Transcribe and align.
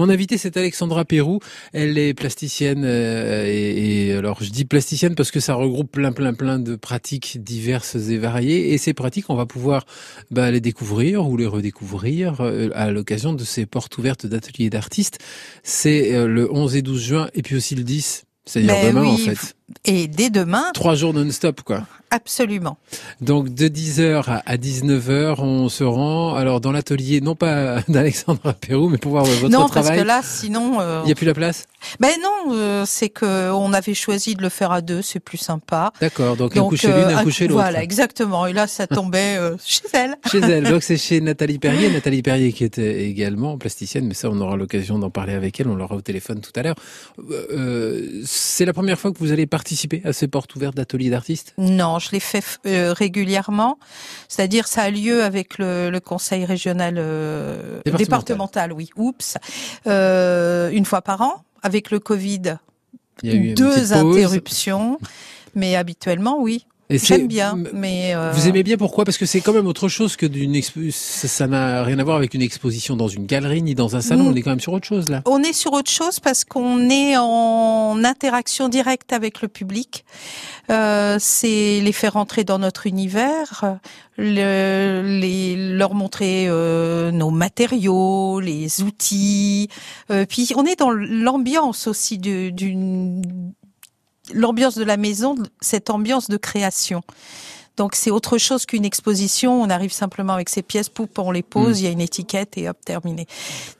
Mon 0.00 0.08
invité, 0.08 0.38
c'est 0.38 0.56
Alexandra 0.56 1.04
Pérou. 1.04 1.40
Elle 1.74 1.98
est 1.98 2.14
plasticienne 2.14 2.84
euh, 2.86 3.44
et, 3.46 4.14
alors 4.14 4.42
je 4.42 4.48
dis 4.48 4.64
plasticienne 4.64 5.14
parce 5.14 5.30
que 5.30 5.40
ça 5.40 5.52
regroupe 5.52 5.92
plein, 5.92 6.10
plein, 6.10 6.32
plein 6.32 6.58
de 6.58 6.74
pratiques 6.74 7.36
diverses 7.42 7.96
et 7.96 8.16
variées. 8.16 8.72
Et 8.72 8.78
ces 8.78 8.94
pratiques, 8.94 9.28
on 9.28 9.34
va 9.34 9.44
pouvoir 9.44 9.84
bah, 10.30 10.50
les 10.50 10.62
découvrir 10.62 11.28
ou 11.28 11.36
les 11.36 11.44
redécouvrir 11.44 12.40
euh, 12.40 12.70
à 12.74 12.90
l'occasion 12.90 13.34
de 13.34 13.44
ces 13.44 13.66
portes 13.66 13.98
ouvertes 13.98 14.24
d'ateliers 14.24 14.70
d'artistes. 14.70 15.18
C'est 15.64 16.14
euh, 16.14 16.26
le 16.26 16.50
11 16.50 16.76
et 16.76 16.80
12 16.80 17.02
juin 17.02 17.28
et 17.34 17.42
puis 17.42 17.54
aussi 17.54 17.74
le 17.74 17.84
10 17.84 18.24
c'est-à-dire 18.46 18.72
Ben 18.72 18.94
demain, 18.94 19.04
en 19.04 19.16
fait. 19.18 19.54
Et 19.84 20.08
dès 20.08 20.30
demain, 20.30 20.64
Trois 20.74 20.94
jours 20.94 21.14
non-stop, 21.14 21.62
quoi. 21.62 21.82
absolument. 22.10 22.76
Donc, 23.20 23.54
de 23.54 23.68
10h 23.68 24.24
à- 24.28 24.42
à 24.44 24.56
19h, 24.56 25.36
on 25.40 25.68
se 25.68 25.84
rend, 25.84 26.34
alors, 26.34 26.60
dans 26.60 26.72
l'atelier, 26.72 27.20
non 27.20 27.34
pas 27.36 27.80
d'Alexandra 27.88 28.52
Pérou, 28.52 28.88
mais 28.88 28.98
pour 28.98 29.12
voir 29.12 29.24
votre 29.24 29.48
non, 29.48 29.60
parce 29.68 29.70
travail. 29.86 30.00
que 30.00 30.04
là, 30.04 30.20
sinon, 30.24 30.80
euh, 30.80 31.00
Il 31.04 31.06
n'y 31.06 31.12
a 31.12 31.14
plus 31.14 31.26
la 31.26 31.34
place? 31.34 31.66
Ben 31.98 32.10
non, 32.22 32.52
euh, 32.54 32.84
c'est 32.86 33.08
que 33.08 33.50
on 33.52 33.72
avait 33.72 33.94
choisi 33.94 34.34
de 34.34 34.42
le 34.42 34.48
faire 34.50 34.70
à 34.72 34.80
deux, 34.82 35.00
c'est 35.02 35.20
plus 35.20 35.38
sympa. 35.38 35.92
D'accord, 36.00 36.36
donc, 36.36 36.52
un 36.56 36.60
Donc, 36.60 36.70
coup 36.70 36.76
chez 36.76 36.88
l'une, 36.88 36.96
euh, 36.96 37.16
un 37.16 37.22
coup 37.22 37.30
chez 37.30 37.46
l'autre. 37.46 37.60
Voilà, 37.62 37.82
exactement. 37.82 38.46
Et 38.46 38.52
là, 38.52 38.66
ça 38.66 38.86
tombait 38.86 39.36
euh, 39.38 39.56
chez 39.64 39.84
elle. 39.94 40.16
Chez 40.30 40.38
elle, 40.40 40.64
donc 40.70 40.82
c'est 40.82 40.98
chez 40.98 41.20
Nathalie 41.20 41.58
Perrier. 41.58 41.90
Nathalie 41.90 42.22
Perrier 42.22 42.52
qui 42.52 42.64
était 42.64 43.04
également 43.04 43.56
plasticienne, 43.56 44.06
mais 44.06 44.14
ça 44.14 44.28
on 44.30 44.38
aura 44.40 44.56
l'occasion 44.56 44.98
d'en 44.98 45.10
parler 45.10 45.32
avec 45.32 45.58
elle, 45.60 45.68
on 45.68 45.74
l'aura 45.76 45.94
au 45.94 46.00
téléphone 46.02 46.40
tout 46.40 46.52
à 46.56 46.62
l'heure. 46.62 46.76
Euh, 47.30 47.46
euh, 47.52 48.22
c'est 48.26 48.64
la 48.66 48.72
première 48.74 48.98
fois 48.98 49.10
que 49.12 49.18
vous 49.18 49.32
allez 49.32 49.46
participer 49.60 50.00
à 50.04 50.12
ces 50.12 50.26
portes 50.26 50.54
ouvertes 50.56 50.74
d'ateliers 50.74 51.10
d'artistes? 51.10 51.52
Non, 51.58 51.98
je 51.98 52.10
l'ai 52.12 52.20
fait 52.20 52.44
euh, 52.66 52.94
régulièrement. 52.94 53.78
C'est-à-dire, 54.28 54.66
ça 54.66 54.82
a 54.84 54.90
lieu 54.90 55.22
avec 55.22 55.58
le, 55.58 55.90
le 55.90 56.00
conseil 56.00 56.46
régional 56.46 56.94
euh, 56.96 57.80
Départemental. 57.84 57.98
départemental, 57.98 58.72
oui. 58.72 58.88
Oups, 58.96 59.36
euh, 59.86 60.70
une 60.70 60.86
fois 60.86 61.02
par 61.02 61.20
an. 61.20 61.44
Avec 61.62 61.90
le 61.90 61.98
Covid, 61.98 62.56
Il 63.22 63.28
y 63.28 63.32
a 63.32 63.36
eu 63.36 63.52
deux 63.54 63.92
interruptions, 63.92 64.98
mais 65.54 65.76
habituellement, 65.76 66.38
oui. 66.40 66.66
J'aime 66.90 67.28
bien, 67.28 67.56
mais 67.72 68.14
euh, 68.14 68.32
Vous 68.34 68.48
aimez 68.48 68.62
bien 68.62 68.76
pourquoi? 68.76 69.04
Parce 69.04 69.16
que 69.18 69.26
c'est 69.26 69.40
quand 69.40 69.52
même 69.52 69.66
autre 69.66 69.88
chose 69.88 70.16
que 70.16 70.26
d'une 70.26 70.54
expo... 70.56 70.80
ça 70.90 71.46
n'a 71.46 71.82
rien 71.84 71.98
à 71.98 72.04
voir 72.04 72.16
avec 72.16 72.34
une 72.34 72.42
exposition 72.42 72.96
dans 72.96 73.08
une 73.08 73.26
galerie 73.26 73.62
ni 73.62 73.74
dans 73.74 73.96
un 73.96 74.00
salon. 74.00 74.28
On 74.28 74.34
est 74.34 74.42
quand 74.42 74.50
même 74.50 74.60
sur 74.60 74.72
autre 74.72 74.86
chose 74.86 75.08
là. 75.08 75.22
On 75.26 75.42
est 75.42 75.52
sur 75.52 75.72
autre 75.72 75.90
chose 75.90 76.18
parce 76.20 76.44
qu'on 76.44 76.90
est 76.90 77.16
en 77.16 78.02
interaction 78.04 78.68
directe 78.68 79.12
avec 79.12 79.40
le 79.42 79.48
public. 79.48 80.04
Euh, 80.70 81.16
c'est 81.20 81.80
les 81.80 81.92
faire 81.92 82.14
rentrer 82.14 82.44
dans 82.44 82.58
notre 82.58 82.86
univers, 82.86 83.78
le- 84.16 85.02
les, 85.20 85.56
leur 85.76 85.94
montrer 85.94 86.46
euh, 86.48 87.10
nos 87.10 87.30
matériaux, 87.30 88.40
les 88.40 88.82
outils. 88.82 89.68
Euh, 90.10 90.26
puis 90.28 90.50
on 90.56 90.64
est 90.64 90.78
dans 90.78 90.90
l'ambiance 90.90 91.86
aussi 91.86 92.18
du- 92.18 92.52
d'une 92.52 93.22
l'ambiance 94.34 94.76
de 94.76 94.84
la 94.84 94.96
maison, 94.96 95.36
cette 95.60 95.90
ambiance 95.90 96.28
de 96.28 96.36
création. 96.36 97.02
Donc 97.76 97.94
c'est 97.94 98.10
autre 98.10 98.36
chose 98.36 98.66
qu'une 98.66 98.84
exposition. 98.84 99.62
On 99.62 99.70
arrive 99.70 99.92
simplement 99.92 100.34
avec 100.34 100.50
ses 100.50 100.60
pièces, 100.60 100.90
poup, 100.90 101.08
on 101.18 101.30
les 101.30 101.42
pose, 101.42 101.76
Mm. 101.76 101.80
il 101.80 101.84
y 101.84 101.86
a 101.86 101.90
une 101.90 102.00
étiquette 102.02 102.58
et 102.58 102.68
hop, 102.68 102.76
terminé. 102.84 103.26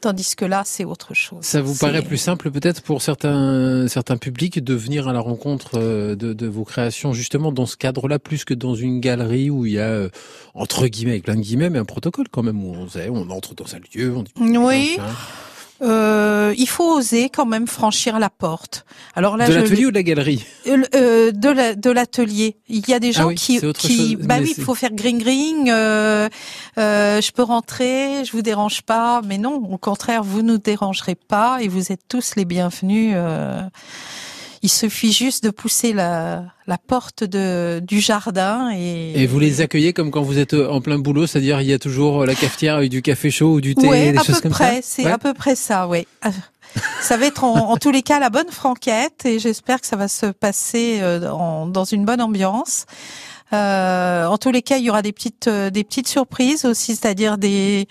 Tandis 0.01 0.37
que 0.37 0.47
là, 0.47 0.63
c'est 0.65 0.85
autre 0.87 1.13
chose. 1.13 1.45
Ça 1.45 1.61
vous 1.61 1.75
paraît 1.75 2.01
plus 2.01 2.17
simple 2.17 2.51
peut-être 2.51 2.81
pour 2.81 3.03
certains 3.03 3.89
certains 3.89 4.17
publics 4.17 4.63
de 4.65 4.73
venir 4.75 5.07
à 5.07 5.13
la 5.13 5.21
rencontre 5.21 5.73
euh, 5.75 6.15
de, 6.15 6.33
de 6.33 6.47
vos 6.47 6.65
créations 6.65 7.13
justement 7.13 7.53
dans 7.53 7.67
ce 7.67 7.77
cadre-là 7.77 8.19
plus 8.19 8.47
que 8.47 8.55
dans 8.55 8.75
une 8.75 9.01
galerie 9.01 9.51
où 9.51 9.67
il 9.67 9.73
y 9.73 9.79
a 9.79 9.89
euh, 9.89 10.09
entre 10.55 10.87
guillemets 10.87 11.13
avec 11.13 11.25
plein 11.25 11.37
de 11.37 11.41
guillemets 11.43 11.69
mais 11.69 11.79
un 11.81 11.85
protocole 11.85 12.29
quand 12.31 12.43
même 12.43 12.65
où 12.65 12.73
on 12.73 12.89
sait 12.89 13.11
on 13.11 13.29
entre 13.29 13.55
dans 13.55 13.75
un 13.75 13.81
lieu 13.95 14.17
on 14.17 14.23
dit 14.23 14.33
Oui. 14.39 14.97
Euh, 15.83 16.55
il 16.59 16.69
faut 16.69 16.97
oser 16.99 17.29
quand 17.31 17.47
même 17.47 17.67
franchir 17.67 18.19
la 18.19 18.31
porte. 18.31 18.85
Alors 19.15 19.37
là, 19.37 19.47
de 19.49 19.53
je 19.53 19.59
l'atelier 19.59 19.87
ou 19.87 19.91
de 19.91 19.95
la 19.97 20.03
galerie 20.03 20.45
Euh, 20.67 20.83
euh, 20.95 21.33
de 21.33 21.49
la- 21.49 21.75
de 21.75 21.91
l'atelier. 21.91 22.57
Il 22.69 22.89
y 22.89 22.95
a 22.95 22.99
des 23.01 23.09
Ah 23.17 23.23
gens 23.23 23.27
oui, 23.29 23.35
qui, 23.37 23.59
bah 24.17 24.37
oui, 24.41 24.55
il 24.57 24.63
faut 24.63 24.75
faire 24.75 24.93
green 24.93 25.19
green. 25.19 25.69
Euh, 25.69 26.29
euh, 26.79 27.21
je 27.21 27.31
peux 27.33 27.43
rentrer, 27.43 28.25
je 28.25 28.33
vous 28.33 28.43
dérange 28.43 28.83
pas, 28.83 29.23
mais 29.27 29.39
non, 29.39 29.55
au 29.55 29.79
contraire, 29.79 30.23
vous 30.23 30.43
nous 30.43 30.59
dérangerez 30.59 31.15
pas 31.17 31.59
et 31.61 31.69
vous 31.69 31.93
êtes 31.93 32.03
tous 32.09 32.37
les 32.37 32.45
bienvenus. 32.45 33.15
Euh. 34.63 34.67
il 34.67 34.69
suffit 34.71 35.13
juste 35.13 35.43
de 35.45 35.51
pousser 35.51 35.93
la, 35.93 36.45
la 36.67 36.79
porte 36.79 37.25
de, 37.25 37.81
du 37.87 38.01
jardin 38.01 38.71
et. 38.75 39.13
et 39.23 39.27
vous 39.27 39.39
les 39.39 39.61
accueillez 39.61 39.93
comme 39.93 40.11
quand 40.11 40.23
vous 40.23 40.39
êtes 40.39 40.55
euh, 40.55 40.69
en 40.69 40.81
plein 40.81 40.99
boulot 40.99 41.27
c'est-à-dire 41.27 41.61
il 41.61 41.67
y 41.69 41.73
a 41.73 41.79
toujours 41.79 42.25
la 42.27 42.35
cafetière 42.35 42.77
avec 42.77 42.91
du 42.91 43.03
café 43.03 43.31
chaud 43.31 43.55
ou 43.55 43.61
du 43.61 43.75
thé 43.75 43.89
Ouais, 43.89 44.13
des 44.13 44.19
à 44.19 44.23
choses 44.23 44.37
peu 44.37 44.43
comme 44.43 44.53
près. 44.53 44.77
ça 44.77 44.81
C'est 44.83 45.05
Ouais. 45.05 45.11
à 45.13 45.19
peu 45.19 45.35
près 45.35 45.55
ça, 45.57 45.89
oui. 45.89 46.07
Ça 47.03 47.17
va 47.17 47.27
être 47.27 47.43
en, 47.43 47.71
en 47.73 47.77
tous 47.79 47.91
les 47.91 48.03
cas 48.03 48.21
la 48.21 48.31
bonne 48.31 48.51
franquette 48.51 49.27
et 49.27 49.41
j'espère 49.41 49.81
que 49.81 49.87
ça 49.89 49.97
va 49.97 50.07
se 50.07 50.27
passer 50.27 50.99
euh, 51.03 51.29
en- 51.33 51.67
dans 51.67 51.83
une 51.85 52.05
bonne 52.05 52.21
ambiance. 52.21 52.87
Euh, 53.53 54.27
en 54.27 54.39
tous 54.39 54.53
les 54.53 54.63
cas, 54.63 54.77
il 54.77 54.85
y 54.85 54.91
aura 54.91 55.03
des 55.03 55.11
petites 55.11 55.49
euh, 55.49 55.71
des 55.71 55.83
petites 55.83 56.07
surprises 56.07 56.65
aussi, 56.65 56.95
c'est-à-dire 56.95 57.39
des 57.39 57.89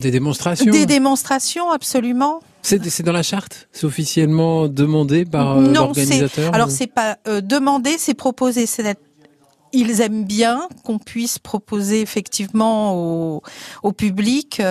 des 0.00 0.10
démonstrations 0.10 0.70
des 0.72 0.86
démonstrations 0.86 1.70
absolument. 1.70 2.40
c'est 2.62 3.02
dans 3.02 3.12
la 3.12 3.22
charte 3.22 3.68
c'est 3.72 3.84
officiellement 3.86 4.68
demandé 4.68 5.24
par 5.24 5.58
euh, 5.58 5.60
Non, 5.62 5.86
l'organisateur 5.86 6.54
Alors 6.54 6.68
ou- 6.68 6.70
c'est 6.70 6.86
pas 6.86 7.16
euh, 7.28 7.40
demander, 7.40 7.96
c'est 7.98 8.82
d'être- 8.82 9.00
ils 9.72 10.00
aiment 10.00 10.24
bien 10.24 10.68
qu'on 10.84 10.98
puisse 10.98 11.38
proposer 11.38 12.00
effectivement 12.00 12.94
au, 12.94 13.42
au 13.82 13.92
public 13.92 14.62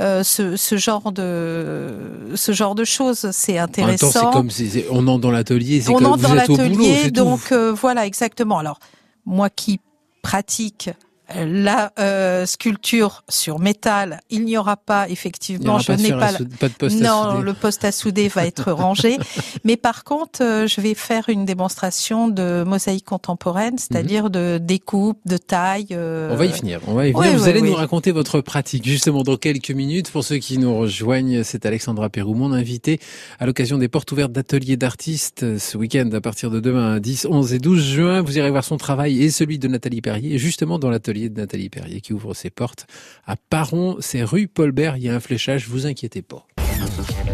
euh, 0.00 0.22
ce, 0.22 0.56
ce 0.56 0.76
genre 0.76 1.10
de 1.12 1.90
ce 2.34 2.52
genre 2.52 2.74
de 2.74 2.84
choses. 2.84 3.28
C'est 3.32 3.58
intéressant. 3.58 4.30
comme 4.30 4.50
c'est- 4.50 4.68
c'est- 4.68 4.86
on 4.90 5.06
entre 5.08 5.20
dans 5.22 5.30
l'atelier 5.32 5.82
On 5.88 5.94
comme 5.94 6.06
entre 6.06 6.22
dans 6.22 6.34
l'atelier, 6.34 7.10
donc 7.10 7.50
euh, 7.52 7.72
voilà 7.72 8.06
exactement. 8.06 8.58
Alors 8.58 8.78
moi 9.26 9.50
qui 9.50 9.80
pratique 10.22 10.90
la 11.34 11.92
euh, 11.98 12.46
sculpture 12.46 13.24
sur 13.28 13.58
métal, 13.58 14.20
il 14.30 14.44
n'y 14.44 14.56
aura 14.56 14.76
pas 14.76 15.08
effectivement. 15.08 15.74
aura 15.74 15.82
Je 15.82 15.92
n'ai 15.92 16.12
à 16.12 16.18
pas 16.18 16.32
la- 16.32 16.38
pas 16.58 16.68
de 16.68 16.74
poste 16.74 17.00
à 17.00 17.04
non, 17.04 17.30
souder. 17.32 17.42
le 17.44 17.54
poste 17.54 17.84
à 17.84 17.92
souder 17.92 18.28
va 18.28 18.46
être 18.46 18.70
rangé. 18.72 19.18
Mais 19.64 19.76
par 19.76 20.04
contre, 20.04 20.42
euh, 20.42 20.66
je 20.66 20.80
vais 20.80 20.94
faire 20.94 21.28
une 21.28 21.44
démonstration 21.44 22.28
de 22.28 22.62
mosaïque 22.66 23.04
contemporaine, 23.06 23.78
c'est-à-dire 23.78 24.30
de 24.30 24.58
découpe, 24.62 25.18
de 25.26 25.36
taille. 25.36 25.88
euh, 25.92 26.28
Mhm. 26.28 26.32
On 26.34 26.36
va 26.36 26.46
y 26.46 26.52
finir. 26.52 26.80
On 26.86 26.94
va 26.94 27.06
y 27.08 27.12
venir. 27.12 27.38
Vous 27.38 27.48
allez 27.48 27.62
nous 27.62 27.74
raconter 27.74 28.12
votre 28.12 28.40
pratique 28.40 28.84
justement 28.86 29.22
dans 29.22 29.36
quelques 29.36 29.70
minutes. 29.72 30.10
Pour 30.10 30.22
ceux 30.24 30.36
qui 30.38 30.58
nous 30.58 30.76
rejoignent, 30.76 31.42
c'est 31.42 31.66
Alexandra 31.66 32.08
Pérou, 32.08 32.34
mon 32.34 32.52
invité, 32.52 33.00
à 33.40 33.46
l'occasion 33.46 33.78
des 33.78 33.88
portes 33.88 34.12
ouvertes 34.12 34.32
d'ateliers 34.32 34.76
d'artistes 34.76 35.42
euh, 35.42 35.58
ce 35.58 35.76
week-end 35.76 36.08
à 36.12 36.20
partir 36.20 36.50
de 36.50 36.60
demain 36.60 37.00
10, 37.00 37.26
11 37.30 37.52
et 37.52 37.58
12 37.58 37.82
juin. 37.82 38.22
Vous 38.22 38.38
irez 38.38 38.50
voir 38.50 38.64
son 38.64 38.76
travail 38.76 39.22
et 39.22 39.30
celui 39.30 39.58
de 39.58 39.66
Nathalie 39.68 40.00
Perrier, 40.00 40.38
justement 40.38 40.78
dans 40.78 40.90
l'atelier 40.90 41.15
de 41.16 41.40
Nathalie 41.40 41.68
Perrier 41.68 42.00
qui 42.00 42.12
ouvre 42.12 42.34
ses 42.34 42.50
portes 42.50 42.86
à 43.26 43.36
Paron. 43.36 43.96
C'est 44.00 44.22
rue 44.22 44.48
Paulbert. 44.48 44.96
Il 44.96 45.04
y 45.04 45.08
a 45.08 45.14
un 45.14 45.20
fléchage. 45.20 45.68
Vous 45.68 45.86
inquiétez 45.86 46.22
pas. 46.22 46.46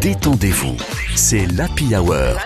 Détendez-vous, 0.00 0.76
c'est 1.15 1.47
l'Happy 1.47 1.94
Hour 1.94 2.38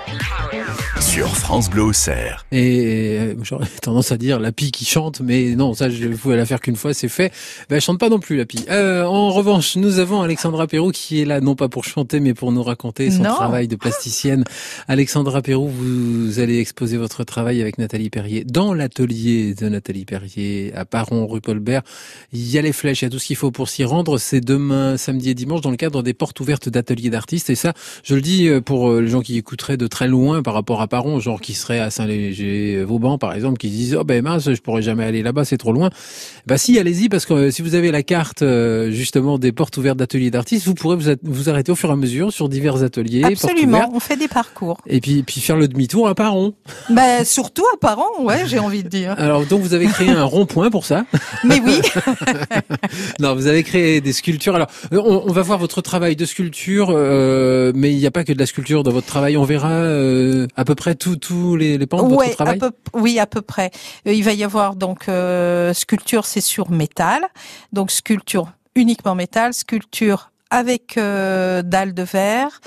sur 1.00 1.36
France 1.36 1.70
Bleu 1.70 1.82
Auxerre. 1.82 2.46
Et 2.52 3.16
euh, 3.18 3.34
j'aurais 3.42 3.66
tendance 3.82 4.12
à 4.12 4.16
dire 4.16 4.40
la 4.40 4.52
pie 4.52 4.70
qui 4.70 4.84
chante, 4.84 5.20
mais 5.20 5.54
non, 5.54 5.74
ça 5.74 5.88
je 5.90 6.08
pouvais 6.08 6.36
la 6.36 6.46
faire 6.46 6.60
qu'une 6.60 6.76
fois, 6.76 6.94
c'est 6.94 7.08
fait. 7.08 7.32
Ben, 7.68 7.76
elle 7.76 7.80
chante 7.82 7.98
pas 8.00 8.08
non 8.08 8.18
plus 8.18 8.36
la 8.36 8.44
pie. 8.44 8.64
Euh, 8.70 9.04
en 9.04 9.30
revanche, 9.30 9.76
nous 9.76 9.98
avons 9.98 10.22
Alexandra 10.22 10.66
Perrou 10.66 10.90
qui 10.90 11.20
est 11.20 11.24
là 11.24 11.40
non 11.40 11.54
pas 11.54 11.68
pour 11.68 11.84
chanter, 11.84 12.20
mais 12.20 12.34
pour 12.34 12.50
nous 12.52 12.62
raconter 12.62 13.10
son 13.10 13.22
Non. 13.22 13.34
travail 13.34 13.68
de 13.68 13.76
plasticienne. 13.76 14.44
Alexandra 14.88 15.42
Perrou, 15.42 15.68
vous 15.68 16.38
allez 16.40 16.58
exposer 16.58 16.96
votre 16.96 17.24
travail 17.24 17.60
avec 17.60 17.78
Nathalie 17.78 18.10
Perrier 18.10 18.44
dans 18.44 18.74
l'atelier 18.74 19.54
de 19.54 19.68
Nathalie 19.68 20.04
Perrier 20.04 20.72
à 20.74 20.84
Paron, 20.84 21.26
rue 21.26 21.40
Paulbert. 21.40 21.82
Il 22.32 22.48
y 22.50 22.58
a 22.58 22.62
les 22.62 22.72
flèches, 22.72 23.02
il 23.02 23.04
y 23.06 23.08
a 23.08 23.10
tout 23.10 23.18
ce 23.18 23.26
qu'il 23.26 23.36
faut 23.36 23.50
pour 23.50 23.68
s'y 23.68 23.84
rendre. 23.84 24.18
C'est 24.18 24.40
demain, 24.40 24.96
samedi 24.96 25.30
et 25.30 25.34
dimanche 25.34 25.60
dans 25.60 25.70
le 25.70 25.76
cadre 25.76 26.02
des 26.02 26.14
portes 26.14 26.40
ouvertes 26.40 26.68
d'ateliers 26.68 27.10
d'artistes. 27.10 27.50
Et 27.50 27.54
ça, 27.54 27.74
je 28.02 28.14
le 28.14 28.20
dis 28.20 28.48
euh, 28.48 28.60
pour 28.60 28.91
euh, 28.91 29.00
les 29.00 29.09
gens 29.09 29.21
qui 29.21 29.36
écouteraient 29.36 29.76
de 29.76 29.86
très 29.86 30.09
loin 30.09 30.42
par 30.42 30.54
rapport 30.54 30.80
à 30.80 30.85
Paron, 30.86 31.21
genre 31.21 31.41
qui 31.41 31.54
seraient 31.54 31.80
à 31.80 31.91
Saint-Léger, 31.91 32.83
Vauban 32.84 33.18
par 33.18 33.33
exemple, 33.34 33.59
qui 33.59 33.68
se 33.68 33.74
disent 33.74 33.97
oh 34.00 34.04
ben 34.04 34.22
mince, 34.22 34.53
je 34.53 34.60
pourrais 34.60 34.83
jamais 34.83 35.04
aller 35.04 35.22
là-bas, 35.22 35.44
c'est 35.44 35.56
trop 35.59 35.72
loin. 35.72 35.91
Bah 36.47 36.59
si, 36.59 36.78
allez-y 36.78 37.09
parce 37.09 37.27
que 37.27 37.34
euh, 37.34 37.50
si 37.50 37.62
vous 37.62 37.74
avez 37.74 37.91
la 37.91 38.03
carte 38.03 38.42
euh, 38.42 38.91
justement 38.91 39.38
des 39.38 39.53
portes 39.53 39.77
ouvertes 39.77 39.97
d'ateliers 39.98 40.30
d'artistes, 40.30 40.66
vous 40.66 40.74
pourrez 40.74 40.97
vous, 40.97 41.10
vous 41.22 41.48
arrêter 41.50 41.72
au 41.72 41.77
fur 41.77 41.88
et 41.91 41.92
à 41.92 41.97
mesure 41.97 42.33
sur 42.33 42.48
divers 42.48 42.83
ateliers, 42.83 43.24
Absolument, 43.24 43.78
ouvertes, 43.78 43.91
on 43.94 44.00
fait 44.00 44.16
des 44.16 44.28
parcours. 44.28 44.78
et 44.86 45.00
puis 45.00 45.22
puis 45.22 45.41
faire 45.41 45.56
le 45.56 45.68
demi-tour 45.68 46.09
à 46.09 46.15
Paron. 46.15 46.54
Ben 46.91 47.24
surtout 47.24 47.65
à 47.74 47.77
parents, 47.78 48.22
ouais, 48.22 48.44
j'ai 48.47 48.59
envie 48.59 48.83
de 48.83 48.88
dire. 48.88 49.15
Alors 49.18 49.44
donc 49.47 49.60
vous 49.62 49.74
avez 49.74 49.86
créé 49.86 50.10
un 50.10 50.24
rond-point 50.24 50.71
pour 50.71 50.84
ça. 50.84 51.04
Mais 51.44 51.60
oui, 51.65 51.80
Non, 53.21 53.34
vous 53.34 53.47
avez 53.47 53.62
créé 53.62 54.00
des 54.00 54.12
sculptures. 54.12 54.54
Alors, 54.54 54.68
euh, 54.92 55.00
on, 55.04 55.24
on 55.28 55.33
va 55.33 55.42
voir 55.42 55.59
votre 55.59 55.80
travail 55.80 56.16
de 56.16 56.24
sculpture, 56.24 56.88
euh, 56.91 57.72
mais 57.74 57.92
il 57.92 57.98
n'y 57.98 58.06
a 58.06 58.10
pas 58.10 58.24
que 58.24 58.33
de 58.33 58.38
la 58.38 58.47
sculpture 58.47 58.83
dans 58.83 58.91
votre 58.92 59.06
travail. 59.06 59.36
On 59.36 59.44
verra 59.44 59.66
à 60.56 60.65
peu 60.65 60.74
près 60.76 60.94
tous 60.94 61.16
tous 61.16 61.56
les, 61.56 61.78
les 61.78 61.86
pans 61.86 62.08
de 62.08 62.14
ouais, 62.14 62.26
votre 62.26 62.36
travail. 62.36 62.56
à 62.56 62.58
peu, 62.60 62.70
oui, 62.94 63.18
à 63.18 63.26
peu 63.26 63.42
près. 63.42 63.70
Euh, 64.06 64.12
il 64.12 64.22
va 64.22 64.32
y 64.32 64.44
avoir 64.44 64.76
donc 64.76 65.08
euh, 65.08 65.74
sculpture, 65.74 66.24
c'est 66.24 66.40
sur 66.40 66.70
métal, 66.70 67.26
donc 67.72 67.90
sculpture 67.90 68.52
uniquement 68.76 69.14
métal, 69.14 69.52
sculpture 69.54 70.30
avec 70.50 70.96
euh, 70.96 71.62
dalle 71.62 71.94
de 71.94 72.02
verre. 72.02 72.60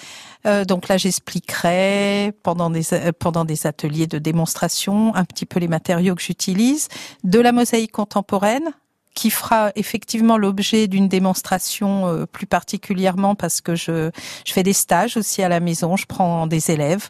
Euh, 0.46 0.66
donc 0.66 0.88
là, 0.88 0.98
j'expliquerai 0.98 2.34
pendant 2.44 2.70
des 2.70 2.94
euh, 2.94 3.12
pendant 3.18 3.46
des 3.46 3.68
ateliers 3.68 4.08
de 4.08 4.20
démonstration 4.20 5.14
un 5.16 5.26
petit 5.26 5.46
peu 5.46 5.60
les 5.60 5.68
matériaux 5.68 6.16
que 6.16 6.22
j'utilise, 6.22 6.88
de 7.24 7.40
la 7.40 7.52
mosaïque 7.52 7.92
contemporaine 7.92 8.72
qui 9.16 9.30
fera 9.30 9.72
effectivement 9.76 10.38
l'objet 10.38 10.88
d'une 10.88 11.08
démonstration 11.08 12.08
euh, 12.08 12.26
plus 12.26 12.46
particulièrement 12.46 13.36
parce 13.36 13.62
que 13.62 13.76
je, 13.76 14.12
je 14.46 14.54
fais 14.54 14.64
des 14.64 14.74
stages 14.74 15.18
aussi 15.18 15.44
à 15.44 15.50
la 15.50 15.60
maison, 15.60 15.98
je 15.98 16.06
prends 16.06 16.48
des 16.48 16.72
élèves 16.72 17.10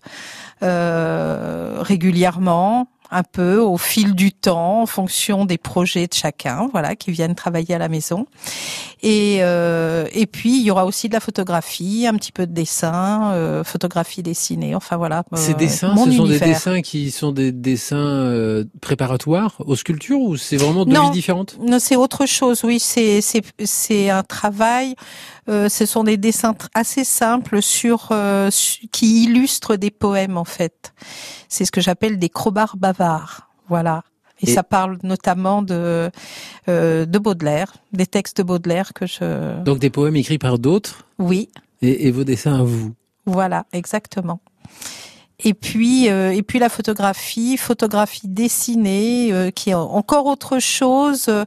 euh, 0.63 1.77
régulièrement 1.81 2.87
un 3.11 3.23
peu 3.23 3.57
au 3.59 3.77
fil 3.77 4.13
du 4.13 4.31
temps, 4.31 4.81
en 4.81 4.85
fonction 4.85 5.45
des 5.45 5.57
projets 5.57 6.07
de 6.07 6.13
chacun, 6.13 6.67
voilà, 6.71 6.95
qui 6.95 7.11
viennent 7.11 7.35
travailler 7.35 7.73
à 7.75 7.77
la 7.79 7.89
maison. 7.89 8.27
Et 9.01 9.38
euh, 9.41 10.06
et 10.11 10.25
puis 10.25 10.57
il 10.59 10.63
y 10.63 10.71
aura 10.71 10.85
aussi 10.85 11.07
de 11.07 11.13
la 11.13 11.19
photographie, 11.19 12.06
un 12.07 12.13
petit 12.15 12.31
peu 12.31 12.45
de 12.45 12.51
dessin, 12.53 13.31
euh, 13.31 13.63
photographie 13.63 14.21
dessinée, 14.23 14.75
enfin 14.75 14.97
voilà. 14.97 15.23
Ces 15.35 15.51
euh, 15.51 15.56
dessins, 15.56 15.94
mon 15.94 16.06
ce 16.06 16.11
sont 16.11 16.25
des 16.25 16.39
dessins 16.39 16.81
qui 16.81 17.09
sont 17.11 17.31
des 17.31 17.51
dessins 17.51 17.95
euh, 17.97 18.65
préparatoires 18.81 19.56
aux 19.59 19.75
sculptures 19.75 20.19
ou 20.19 20.38
c'est 20.38 20.57
vraiment 20.57 20.85
deux 20.85 20.94
Non. 20.94 21.06
vies 21.06 21.11
différentes? 21.11 21.57
Non, 21.65 21.79
c'est 21.79 21.95
autre 21.95 22.25
chose. 22.25 22.63
Oui, 22.63 22.79
c'est 22.79 23.21
c'est 23.21 23.41
c'est 23.63 24.09
un 24.09 24.23
travail. 24.23 24.95
euh, 25.50 25.67
ce 25.69 25.85
sont 25.88 26.03
des 26.03 26.17
dessins 26.17 26.53
assez 26.75 27.03
simples 27.03 27.61
sur 27.61 28.09
euh, 28.11 28.51
su- 28.51 28.88
qui 28.91 29.23
illustrent 29.23 29.77
des 29.77 29.89
poèmes 29.91 30.38
en 30.38 30.45
fait. 30.45 30.94
C'est 31.47 31.65
ce 31.65 31.71
que 31.71 31.81
j'appelle 31.81 32.19
des 32.19 32.29
crobards 32.29 32.75
Voilà. 33.67 34.03
Et, 34.41 34.49
Et- 34.49 34.53
ça 34.53 34.63
parle 34.63 34.97
notamment 35.03 35.61
de 35.61 36.09
euh, 36.69 37.05
de 37.05 37.19
Baudelaire, 37.19 37.73
des 37.93 38.05
textes 38.05 38.37
de 38.37 38.43
Baudelaire 38.43 38.93
que 38.93 39.05
je. 39.05 39.61
Donc 39.63 39.79
des 39.79 39.89
poèmes 39.89 40.15
écrits 40.15 40.37
par 40.37 40.57
d'autres 40.59 41.05
Oui, 41.17 41.49
et, 41.81 42.07
et 42.07 42.11
vos 42.11 42.23
dessins 42.23 42.59
à 42.59 42.63
vous. 42.63 42.93
voilà, 43.25 43.65
exactement. 43.73 44.39
Et 45.41 45.53
puis, 45.53 46.09
euh, 46.09 46.31
et 46.31 46.41
puis 46.44 46.59
la 46.59 46.68
photographie, 46.68 47.56
photographie 47.56 48.27
dessinée, 48.27 49.31
euh, 49.31 49.51
qui 49.51 49.69
est 49.69 49.74
encore 49.74 50.25
autre 50.25 50.59
chose 50.59 51.27
euh, 51.30 51.45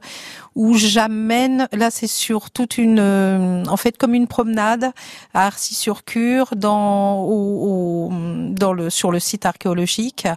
où 0.55 0.73
j'amène. 0.73 1.67
Là, 1.71 1.91
c'est 1.91 2.07
sur 2.07 2.49
toute 2.49 2.79
une, 2.79 2.97
euh, 2.99 3.63
en 3.65 3.77
fait, 3.77 3.97
comme 3.97 4.15
une 4.15 4.27
promenade 4.27 4.91
à 5.35 5.45
Arcy-sur-Cure, 5.45 6.55
dans, 6.55 7.19
au, 7.21 8.07
au- 8.07 8.11
dans 8.49 8.73
le 8.73 8.89
sur 8.89 9.11
le 9.11 9.19
site 9.19 9.45
archéologique, 9.45 10.27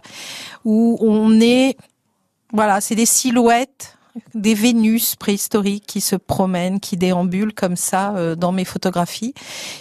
où 0.63 0.97
on 1.01 1.41
est, 1.41 1.77
voilà, 2.53 2.79
c'est 2.79 2.95
des 2.95 3.07
silhouettes 3.07 3.97
des 4.33 4.55
Vénus 4.55 5.15
préhistoriques 5.15 5.85
qui 5.85 6.01
se 6.01 6.15
promènent, 6.15 6.79
qui 6.79 6.97
déambulent 6.97 7.53
comme 7.53 7.75
ça 7.75 8.15
euh, 8.15 8.35
dans 8.35 8.51
mes 8.51 8.65
photographies, 8.65 9.33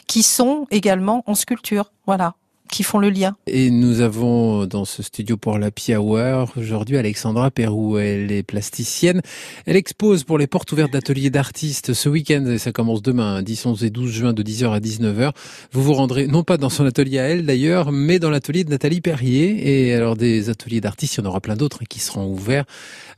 qui 0.07 0.23
sont 0.23 0.67
également 0.71 1.23
en 1.27 1.35
sculpture, 1.35 1.91
voilà, 2.07 2.35
qui 2.71 2.83
font 2.83 2.99
le 2.99 3.11
lien. 3.11 3.37
Et 3.47 3.71
nous 3.71 4.01
avons 4.01 4.67
dans 4.67 4.85
ce 4.85 5.03
studio 5.03 5.37
pour 5.37 5.59
la 5.59 5.71
Hour 5.99 6.53
aujourd'hui 6.57 6.97
Alexandra 6.97 7.51
Perrou. 7.51 7.99
Elle 7.99 8.33
est 8.33 8.43
plasticienne. 8.43 9.21
Elle 9.67 9.77
expose 9.77 10.25
pour 10.25 10.39
les 10.39 10.47
portes 10.47 10.71
ouvertes 10.73 10.93
d'ateliers 10.93 11.31
d'artistes 11.31 11.93
ce 11.93 12.09
week-end, 12.09 12.45
et 12.47 12.59
ça 12.59 12.73
commence 12.73 13.03
demain, 13.03 13.43
10, 13.43 13.67
11 13.67 13.85
et 13.85 13.91
12 13.91 14.11
juin 14.11 14.33
de 14.33 14.43
10h 14.43 14.73
à 14.73 14.81
19h. 14.81 15.33
Vous 15.73 15.83
vous 15.83 15.95
rendrez, 15.95 16.27
non 16.27 16.43
pas 16.43 16.57
dans 16.57 16.71
son 16.71 16.85
atelier 16.87 17.19
à 17.19 17.25
elle 17.25 17.47
d'ailleurs, 17.47 17.93
mais 17.93 18.19
dans 18.19 18.31
l'atelier 18.31 18.65
de 18.65 18.71
Nathalie 18.71 19.01
Perrier. 19.01 19.89
Et 19.89 19.95
alors 19.95 20.17
des 20.17 20.51
ateliers 20.51 20.81
d'artistes, 20.81 21.17
il 21.17 21.21
y 21.21 21.27
en 21.27 21.29
aura 21.29 21.41
plein 21.41 21.57
d'autres 21.57 21.85
qui 21.85 22.01
seront 22.01 22.27
ouverts. 22.27 22.65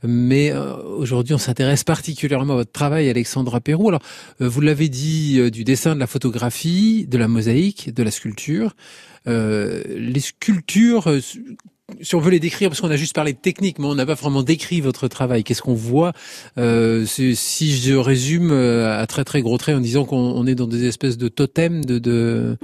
Mais 0.03 0.51
euh, 0.51 0.75
aujourd'hui, 0.97 1.33
on 1.33 1.37
s'intéresse 1.37 1.83
particulièrement 1.83 2.53
à 2.53 2.57
votre 2.57 2.71
travail, 2.71 3.09
Alexandra 3.09 3.59
Perrou. 3.59 3.89
Alors, 3.89 4.01
euh, 4.41 4.47
vous 4.47 4.61
l'avez 4.61 4.89
dit, 4.89 5.39
euh, 5.39 5.49
du 5.49 5.63
dessin, 5.63 5.95
de 5.95 5.99
la 5.99 6.07
photographie, 6.07 7.05
de 7.07 7.17
la 7.17 7.27
mosaïque, 7.27 7.93
de 7.93 8.03
la 8.03 8.11
sculpture. 8.11 8.75
Euh, 9.27 9.81
les 9.87 10.19
sculptures, 10.19 11.07
euh, 11.07 11.19
si 12.01 12.15
on 12.15 12.19
veut 12.19 12.29
les 12.31 12.39
décrire, 12.39 12.69
parce 12.69 12.81
qu'on 12.81 12.91
a 12.91 12.95
juste 12.95 13.15
parlé 13.15 13.33
de 13.33 13.39
technique, 13.39 13.79
mais 13.79 13.85
on 13.85 13.95
n'a 13.95 14.05
pas 14.05 14.13
vraiment 14.13 14.43
décrit 14.43 14.79
votre 14.79 15.07
travail. 15.07 15.43
Qu'est-ce 15.43 15.61
qu'on 15.61 15.73
voit? 15.73 16.13
Euh, 16.57 17.05
Si 17.07 17.75
je 17.77 17.95
résume 17.95 18.51
euh, 18.51 19.01
à 19.01 19.07
très 19.07 19.23
très 19.23 19.41
gros 19.41 19.57
traits 19.57 19.75
en 19.75 19.79
disant 19.81 20.05
qu'on 20.05 20.17
on 20.17 20.45
est 20.45 20.55
dans 20.55 20.67
des 20.67 20.85
espèces 20.85 21.17
de 21.17 21.27
totems, 21.27 21.83
de, 21.83 21.97
de... 21.97 22.57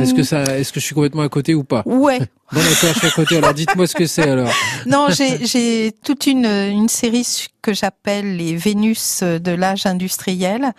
est-ce 0.00 0.14
que 0.14 0.22
ça, 0.22 0.42
est-ce 0.58 0.72
que 0.72 0.80
je 0.80 0.86
suis 0.86 0.94
complètement 0.94 1.22
à 1.22 1.28
côté 1.28 1.54
ou 1.54 1.64
pas? 1.64 1.82
Ouais. 1.86 2.20
Bon 2.52 2.60
d'accord, 2.60 2.92
je 2.94 2.98
suis 2.98 3.06
à 3.08 3.10
côté. 3.10 3.36
Alors 3.36 3.54
dites-moi 3.54 3.86
ce 3.86 3.94
que 3.94 4.06
c'est 4.06 4.28
alors. 4.28 4.50
Non, 4.86 5.08
j'ai 5.10 5.44
j'ai 5.46 5.92
toute 6.04 6.26
une 6.26 6.46
une 6.46 6.88
série 6.88 7.24
que 7.66 7.74
j'appelle 7.74 8.36
les 8.36 8.54
Vénus 8.54 9.24
de 9.24 9.52
l'âge 9.62 9.86
industriel. 9.86 10.72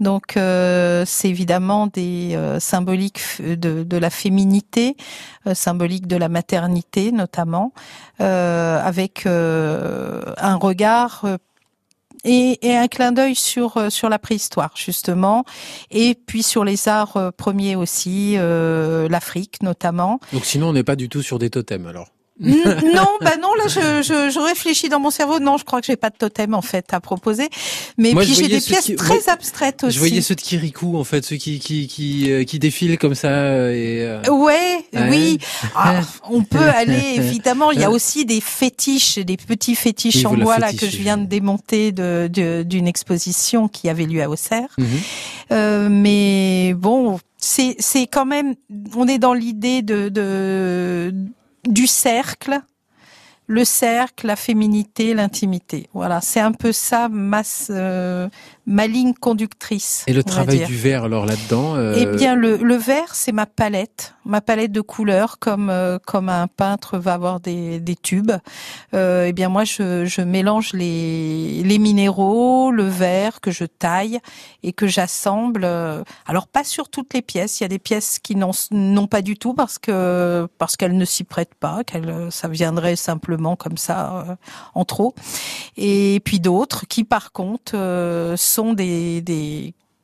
Donc 0.00 0.36
euh, 0.36 1.04
c'est 1.06 1.28
évidemment 1.28 1.86
des 1.86 2.34
euh, 2.34 2.58
symboliques 2.58 3.22
de 3.38 3.96
la 3.96 4.10
féminité, 4.10 4.96
euh, 5.46 5.54
symbolique 5.54 6.08
de 6.08 6.16
la 6.16 6.28
maternité 6.28 7.12
notamment, 7.12 7.72
euh, 8.20 8.82
avec 8.84 9.24
un 9.24 10.56
regard 10.56 11.12
et, 12.24 12.58
et 12.68 12.76
un 12.76 12.88
clin 12.88 13.12
d'œil 13.12 13.36
sur 13.36 13.70
sur 13.98 14.08
la 14.08 14.18
préhistoire 14.18 14.72
justement, 14.74 15.44
et 15.90 16.16
puis 16.28 16.42
sur 16.42 16.64
les 16.64 16.88
arts 16.88 17.32
premiers 17.36 17.76
aussi, 17.76 18.36
l'Afrique 19.14 19.62
notamment. 19.62 20.18
Donc 20.32 20.44
sinon, 20.44 20.70
on 20.70 20.72
n'est 20.72 20.88
pas 20.92 20.96
du 20.96 21.08
tout 21.08 21.22
sur 21.22 21.38
des 21.38 21.50
totems 21.50 21.86
alors? 21.86 22.08
Non, 22.42 23.06
bah 23.20 23.36
non, 23.40 23.54
là 23.54 23.64
je, 23.68 24.02
je, 24.02 24.30
je 24.30 24.38
réfléchis 24.40 24.88
dans 24.88 25.00
mon 25.00 25.10
cerveau. 25.10 25.38
Non, 25.38 25.56
je 25.58 25.64
crois 25.64 25.80
que 25.80 25.86
j'ai 25.86 25.96
pas 25.96 26.10
de 26.10 26.16
totem 26.16 26.54
en 26.54 26.62
fait 26.62 26.92
à 26.92 27.00
proposer. 27.00 27.48
Mais 27.98 28.12
Moi, 28.12 28.22
puis 28.22 28.34
j'ai 28.34 28.48
des 28.48 28.60
pièces 28.60 28.84
qui- 28.86 28.96
très 28.96 29.14
moi, 29.14 29.22
abstraites 29.28 29.84
aussi. 29.84 29.94
Je 29.94 29.98
voyais 29.98 30.20
ceux 30.22 30.34
de 30.34 30.40
Kirikou 30.40 30.96
en 30.98 31.04
fait, 31.04 31.24
ceux 31.24 31.36
qui 31.36 31.58
qui 31.60 31.86
qui 31.86 32.30
euh, 32.32 32.44
qui 32.44 32.58
défilent 32.58 32.98
comme 32.98 33.14
ça 33.14 33.28
et. 33.72 34.00
euh, 34.02 34.20
Ouais, 34.30 34.84
oui. 34.94 35.38
Ah, 35.74 36.00
on 36.30 36.42
peut 36.42 36.58
aller 36.76 37.14
évidemment. 37.16 37.70
Il 37.70 37.80
y 37.80 37.84
a 37.84 37.90
aussi 37.90 38.24
des 38.24 38.40
fétiches, 38.40 39.18
des 39.18 39.36
petits 39.36 39.74
fétiches 39.74 40.16
Oui, 40.16 40.26
en 40.26 40.34
bois 40.34 40.58
là 40.58 40.72
que 40.72 40.88
je 40.88 40.96
viens 40.96 41.16
de 41.18 41.26
démonter 41.26 41.92
de 41.92 42.28
d'une 42.66 42.86
exposition 42.86 43.68
qui 43.68 43.88
avait 43.88 44.06
lieu 44.06 44.22
à 44.22 44.28
Auxerre. 44.28 44.68
mhm. 44.78 44.86
Euh, 45.52 45.88
mais 45.90 46.72
bon, 46.74 47.18
c'est 47.36 47.76
c'est 47.78 48.06
quand 48.06 48.24
même. 48.24 48.54
On 48.96 49.06
est 49.06 49.18
dans 49.18 49.34
l'idée 49.34 49.82
de, 49.82 50.08
de 50.08 51.14
du 51.68 51.86
cercle, 51.86 52.60
le 53.46 53.64
cercle, 53.64 54.26
la 54.26 54.36
féminité, 54.36 55.14
l'intimité. 55.14 55.88
Voilà, 55.92 56.20
c'est 56.20 56.40
un 56.40 56.52
peu 56.52 56.72
ça 56.72 57.08
ma 57.08 57.42
euh, 57.70 58.28
ma 58.66 58.86
ligne 58.86 59.12
conductrice. 59.14 60.04
Et 60.06 60.12
le 60.12 60.22
travail 60.22 60.64
du 60.66 60.76
verre 60.76 61.04
alors 61.04 61.26
là-dedans. 61.26 61.74
euh, 61.74 61.94
Eh 61.96 62.06
bien, 62.16 62.34
le, 62.36 62.56
le 62.56 62.74
vert, 62.76 63.14
c'est 63.14 63.32
ma 63.32 63.46
palette, 63.46 64.14
ma 64.24 64.40
palette 64.40 64.70
de 64.70 64.80
couleurs, 64.80 65.38
comme 65.40 65.68
euh, 65.68 65.98
comme 66.06 66.28
un 66.28 66.46
peintre 66.46 66.96
va 66.98 67.14
avoir 67.14 67.40
des, 67.40 67.80
des 67.80 67.96
tubes. 67.96 68.32
Euh, 68.94 69.24
eh 69.26 69.32
bien, 69.32 69.48
moi, 69.48 69.64
je, 69.64 70.04
je 70.04 70.20
mélange 70.22 70.72
les 70.74 71.62
les 71.64 71.78
minéraux, 71.78 72.70
le 72.70 72.84
vert 72.84 73.40
que 73.40 73.50
je 73.50 73.64
taille 73.64 74.20
et 74.62 74.72
que 74.72 74.86
j'assemble. 74.86 75.64
Alors, 76.26 76.46
pas 76.46 76.62
sur 76.64 76.88
toutes 76.88 77.14
les 77.14 77.22
pièces. 77.22 77.58
Il 77.60 77.64
y 77.64 77.66
a 77.66 77.68
des 77.68 77.80
pièces 77.80 78.18
qui 78.20 78.36
n'ont 78.36 79.06
pas 79.08 79.22
du 79.22 79.36
tout 79.36 79.54
parce 79.54 79.78
que 79.78 80.46
parce 80.58 80.76
qu'elles 80.76 80.96
ne 80.96 81.04
s'y 81.04 81.24
prêtent 81.24 81.54
pas, 81.58 81.82
qu'elles 81.84 82.28
ça 82.30 82.46
viendrait 82.48 82.96
simplement 82.96 83.56
comme 83.56 83.76
ça 83.76 84.38
en 84.74 84.84
trop. 84.84 85.14
Et 85.76 86.20
puis 86.24 86.38
d'autres 86.38 86.86
qui, 86.86 87.02
par 87.04 87.32
contre, 87.32 87.74
sont 88.52 88.72
des 88.74 89.22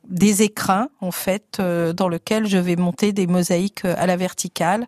des 0.09 0.41
écrins 0.41 0.89
en 1.01 1.11
fait 1.11 1.57
euh, 1.59 1.93
dans 1.93 2.09
lesquels 2.09 2.47
je 2.47 2.57
vais 2.57 2.75
monter 2.75 3.13
des 3.13 3.27
mosaïques 3.27 3.85
à 3.85 4.07
la 4.07 4.17
verticale 4.17 4.87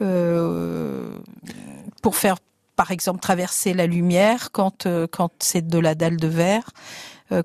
euh, 0.00 1.18
pour 2.00 2.16
faire 2.16 2.36
par 2.76 2.90
exemple 2.90 3.20
traverser 3.20 3.74
la 3.74 3.86
lumière 3.86 4.52
quand 4.52 4.86
euh, 4.86 5.06
quand 5.10 5.32
c'est 5.40 5.66
de 5.66 5.78
la 5.78 5.94
dalle 5.94 6.16
de 6.16 6.28
verre 6.28 6.70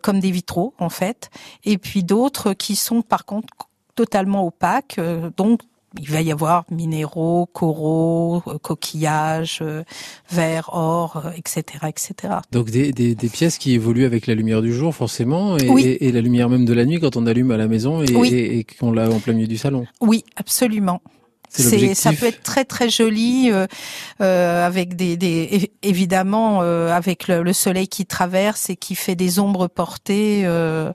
comme 0.02 0.20
des 0.20 0.32
vitraux 0.32 0.74
en 0.80 0.90
fait. 0.90 1.30
Et 1.64 1.78
puis 1.78 2.04
d'autres 2.04 2.52
qui 2.52 2.76
sont 2.76 3.02
par 3.02 3.24
contre 3.24 3.48
totalement 3.96 4.46
opaques 4.46 5.00
donc 5.38 5.62
il 6.00 6.10
va 6.10 6.22
y 6.22 6.32
avoir 6.32 6.66
minéraux, 6.70 7.46
coraux, 7.46 8.44
euh, 8.48 8.58
coquillages, 8.58 9.60
euh, 9.62 9.84
verre, 10.30 10.70
or, 10.74 11.24
euh, 11.26 11.32
etc., 11.36 11.64
etc. 11.88 12.34
Donc 12.52 12.70
des, 12.70 12.92
des, 12.92 13.16
des 13.16 13.30
pièces 13.30 13.58
qui 13.58 13.74
évoluent 13.74 14.06
avec 14.06 14.28
la 14.28 14.36
lumière 14.36 14.62
du 14.62 14.74
jour 14.74 14.94
forcément 14.94 15.58
et, 15.58 15.70
Oui. 15.70 15.84
et, 15.86 16.08
et 16.08 16.12
la 16.12 16.22
lumière 16.22 16.50
même 16.50 16.66
de 16.66 16.74
la 16.74 16.86
nuit 16.86 17.00
quand 17.00 17.16
on 17.18 17.26
allume 17.26 17.52
à 17.52 17.58
la 17.58 17.68
maison 17.68 18.04
et, 18.04 18.16
Oui. 18.16 18.34
et, 18.34 18.60
et 18.60 18.64
qu'on 18.64 18.92
l'a 18.92 19.10
en 19.10 19.20
plein 19.20 19.34
milieu 19.34 19.48
du 19.48 19.58
salon. 19.58 19.86
Oui, 20.02 20.24
absolument. 20.36 21.02
Ça 21.96 22.12
peut 22.14 22.28
être 22.28 22.44
très 22.44 22.66
très 22.66 22.90
joli 22.90 23.50
euh, 23.52 23.66
euh, 24.22 24.66
avec 24.66 24.96
des, 24.96 25.18
des 25.18 25.72
évidemment 25.82 26.60
euh, 26.62 26.92
avec 26.92 27.28
le, 27.28 27.42
le 27.42 27.54
soleil 27.54 27.88
qui 27.88 28.06
traverse 28.06 28.70
et 28.70 28.76
qui 28.76 28.96
fait 28.96 29.16
des 29.16 29.40
ombres 29.40 29.68
portées 29.68 30.44
euh, 30.46 30.92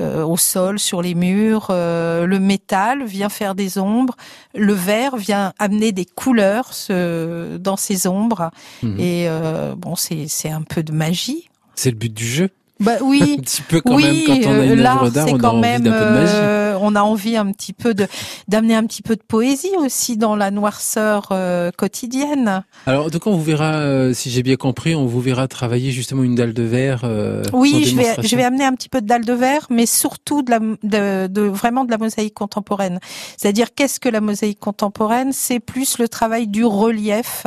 euh, 0.00 0.24
au 0.24 0.36
sol, 0.36 0.78
sur 0.78 1.02
les 1.02 1.14
murs. 1.14 1.66
Euh, 1.70 2.26
le 2.26 2.38
métal 2.38 3.04
vient 3.04 3.28
faire 3.28 3.54
des 3.54 3.76
ombres. 3.78 4.16
Le 4.54 4.72
verre 4.72 5.16
vient 5.16 5.52
amener 5.58 5.92
des 5.92 6.04
couleurs 6.06 6.72
ce- 6.72 7.56
dans 7.58 7.76
ces 7.76 8.06
ombres. 8.06 8.50
Mhm. 8.82 8.96
Et 9.00 9.26
euh, 9.28 9.74
bon, 9.76 9.94
c'est 9.96 10.26
c'est 10.28 10.50
un 10.50 10.62
peu 10.62 10.82
de 10.82 10.92
magie. 10.92 11.48
C'est 11.74 11.90
le 11.90 11.96
but 11.96 12.12
du 12.14 12.26
jeu. 12.26 12.50
Bah 12.80 12.92
oui, 13.02 13.36
un 13.38 13.42
petit 13.42 13.62
peu 13.62 13.80
quand 13.80 13.96
même 13.96 14.16
quand 14.24 14.38
on 14.46 14.60
a 14.60 14.64
une 14.64 14.80
œuvre 14.80 15.10
d'art, 15.10 15.26
on 15.28 15.40
a 15.40 15.48
envie 15.48 15.78
peu 15.78 15.82
de 15.82 15.90
magie. 15.90 16.32
Euh, 16.34 16.78
on 16.80 16.94
a 16.94 17.02
envie 17.02 17.36
un 17.36 17.50
petit 17.50 17.72
peu 17.72 17.94
de 17.94 18.06
d'amener 18.46 18.74
un 18.74 18.84
petit 18.84 19.02
peu 19.02 19.16
de 19.16 19.22
poésie 19.22 19.72
aussi 19.78 20.16
dans 20.16 20.36
la 20.36 20.50
noirceur 20.50 21.28
euh, 21.32 21.70
quotidienne. 21.76 22.64
Alors 22.86 23.10
donc 23.10 23.26
on 23.26 23.32
vous 23.32 23.42
verra, 23.42 23.74
euh, 23.74 24.12
si 24.12 24.30
j'ai 24.30 24.42
bien 24.42 24.56
compris, 24.56 24.94
on 24.94 25.06
vous 25.06 25.20
verra 25.20 25.48
travailler 25.48 25.90
justement 25.90 26.22
une 26.22 26.34
dalle 26.34 26.52
de 26.52 26.62
verre. 26.62 27.04
oui, 27.52 27.84
je 27.84 27.96
vais 27.96 28.14
je 28.22 28.36
vais 28.36 28.44
amener 28.44 28.64
un 28.64 28.74
petit 28.74 28.88
peu 28.88 29.00
de 29.00 29.06
dalle 29.06 29.24
de 29.24 29.32
verre, 29.32 29.66
mais 29.70 29.86
surtout 29.86 30.42
de 30.42 30.50
la 30.50 30.60
de, 30.60 31.26
de 31.26 31.42
vraiment 31.42 31.84
de 31.84 31.90
la 31.90 31.98
mosaïque 31.98 32.34
contemporaine. 32.34 33.00
C'est-à-dire 33.36 33.74
qu'est-ce 33.74 33.98
que 33.98 34.08
la 34.08 34.20
mosaïque 34.20 34.60
contemporaine? 34.60 35.32
C'est 35.32 35.60
plus 35.60 35.98
le 35.98 36.08
travail 36.08 36.46
du 36.46 36.64
relief. 36.64 37.46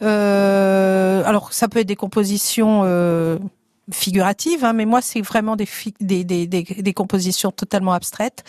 alors 0.00 1.52
ça 1.52 1.68
peut 1.68 1.80
être 1.80 1.86
des 1.86 1.96
compositions 1.96 2.84
figurative, 3.92 4.64
hein, 4.64 4.72
mais 4.72 4.86
moi 4.86 5.00
c'est 5.02 5.20
vraiment 5.20 5.56
des, 5.56 5.68
des, 6.00 6.24
des, 6.24 6.46
des, 6.46 6.92
compositions 6.92 7.50
totalement 7.50 7.92
abstraites 7.92 8.44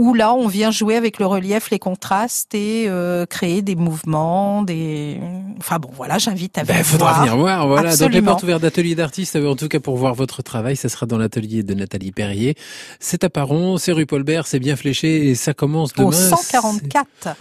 où 0.00 0.14
là 0.14 0.32
on 0.32 0.48
vient 0.48 0.70
jouer 0.70 0.96
avec 0.96 1.18
le 1.18 1.26
relief, 1.26 1.68
les 1.70 1.78
contrastes 1.78 2.54
et 2.54 2.86
euh, 2.88 3.26
créer 3.26 3.60
des 3.60 3.76
mouvements, 3.76 4.62
des. 4.62 5.20
Enfin 5.58 5.78
bon, 5.78 5.90
voilà, 5.94 6.16
j'invite 6.16 6.56
à 6.56 6.64
ben, 6.64 6.72
venir 6.72 6.86
faudra 6.86 7.12
voir. 7.12 7.20
venir 7.20 7.36
voir. 7.36 7.68
Voilà, 7.68 7.94
donc 7.94 8.10
les 8.10 8.22
portes 8.22 8.42
ouvertes 8.42 8.62
d'atelier 8.62 8.94
d'artistes. 8.94 9.36
En 9.36 9.56
tout 9.56 9.68
cas, 9.68 9.78
pour 9.78 9.98
voir 9.98 10.14
votre 10.14 10.40
travail, 10.40 10.74
ça 10.74 10.88
sera 10.88 11.04
dans 11.04 11.18
l'atelier 11.18 11.62
de 11.62 11.74
Nathalie 11.74 12.12
Perrier. 12.12 12.54
C'est 12.98 13.24
à 13.24 13.28
Paron, 13.28 13.76
c'est 13.76 13.92
rue 13.92 14.06
Paulbert, 14.06 14.46
c'est 14.46 14.58
bien 14.58 14.74
fléché 14.74 15.28
et 15.28 15.34
ça 15.34 15.52
commence 15.52 15.92
demain. 15.92 16.08
Au 16.08 16.12
144. 16.12 17.36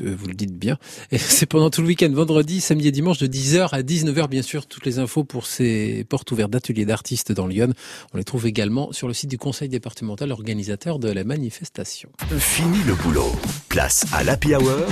vous 0.00 0.26
le 0.28 0.34
dites 0.34 0.58
bien. 0.58 0.78
Et 1.10 1.18
c'est 1.18 1.44
pendant 1.44 1.68
tout 1.68 1.82
le 1.82 1.88
week-end, 1.88 2.10
vendredi, 2.10 2.62
samedi 2.62 2.88
et 2.88 2.92
dimanche, 2.92 3.18
de 3.18 3.26
10h 3.26 3.68
à 3.70 3.82
19h, 3.82 4.28
bien 4.28 4.42
sûr. 4.42 4.64
Toutes 4.64 4.86
les 4.86 4.98
infos 4.98 5.24
pour 5.24 5.44
ces 5.44 6.06
portes 6.08 6.32
ouvertes 6.32 6.52
d'atelier 6.52 6.86
d'artistes 6.86 7.32
dans 7.32 7.46
Lyon. 7.46 7.74
On 8.14 8.16
les 8.16 8.24
trouve 8.24 8.46
également 8.46 8.92
sur 8.92 9.08
le 9.08 9.14
site 9.14 9.28
du 9.28 9.36
Conseil 9.36 9.68
départemental 9.68 10.32
organisateur 10.32 10.98
de 10.98 11.10
la 11.10 11.24
manifestation. 11.24 11.81
Fini 11.84 12.78
le 12.86 12.94
boulot. 12.94 13.32
Place 13.68 14.06
à 14.12 14.22
l'Happy 14.22 14.54
Hour 14.54 14.86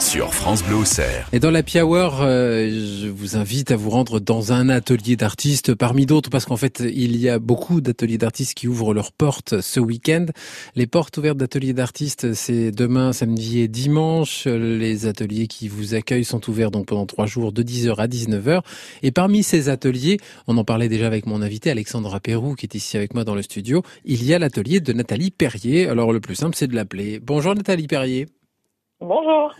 sur 0.00 0.34
France 0.34 0.64
Bleu 0.64 0.76
Auxerre. 0.76 1.28
Et 1.32 1.38
dans 1.38 1.50
l'Happy 1.50 1.80
Hour, 1.80 2.22
euh, 2.22 2.68
je 2.70 3.08
vous 3.08 3.36
invite 3.36 3.70
à 3.70 3.76
vous 3.76 3.90
rendre 3.90 4.18
dans 4.18 4.52
un 4.52 4.68
atelier 4.68 5.16
d'artistes 5.16 5.74
parmi 5.74 6.06
d'autres 6.06 6.30
parce 6.30 6.44
qu'en 6.44 6.56
fait, 6.56 6.82
il 6.84 7.16
y 7.16 7.28
a 7.28 7.38
beaucoup 7.38 7.80
d'ateliers 7.80 8.18
d'artistes 8.18 8.54
qui 8.54 8.66
ouvrent 8.66 8.94
leurs 8.94 9.12
portes 9.12 9.60
ce 9.60 9.80
week-end. 9.80 10.26
Les 10.74 10.86
portes 10.86 11.16
ouvertes 11.18 11.36
d'ateliers 11.38 11.72
d'artistes, 11.72 12.32
c'est 12.34 12.72
demain, 12.72 13.12
samedi 13.12 13.60
et 13.60 13.68
dimanche. 13.68 14.46
Les 14.46 15.06
ateliers 15.06 15.46
qui 15.46 15.68
vous 15.68 15.94
accueillent 15.94 16.24
sont 16.24 16.48
ouverts 16.48 16.70
donc 16.70 16.86
pendant 16.86 17.06
trois 17.06 17.26
jours 17.26 17.52
de 17.52 17.62
10h 17.62 17.96
à 17.96 18.06
19h. 18.06 18.62
Et 19.02 19.12
parmi 19.12 19.42
ces 19.42 19.68
ateliers, 19.68 20.18
on 20.46 20.56
en 20.56 20.64
parlait 20.64 20.88
déjà 20.88 21.06
avec 21.06 21.26
mon 21.26 21.42
invité 21.42 21.70
Alexandra 21.70 22.18
Perrou 22.18 22.54
qui 22.54 22.66
est 22.66 22.74
ici 22.74 22.96
avec 22.96 23.14
moi 23.14 23.24
dans 23.24 23.34
le 23.34 23.42
studio, 23.42 23.82
il 24.04 24.24
y 24.24 24.34
a 24.34 24.38
l'atelier 24.38 24.80
de 24.80 24.92
Nathalie 25.02 25.32
Perrier. 25.32 25.88
Alors 25.88 26.12
le 26.12 26.20
plus 26.20 26.36
simple, 26.36 26.54
c'est 26.56 26.68
de 26.68 26.76
l'appeler. 26.76 27.18
Bonjour 27.18 27.56
Nathalie 27.56 27.88
Perrier. 27.88 28.28
Bonjour. 29.00 29.52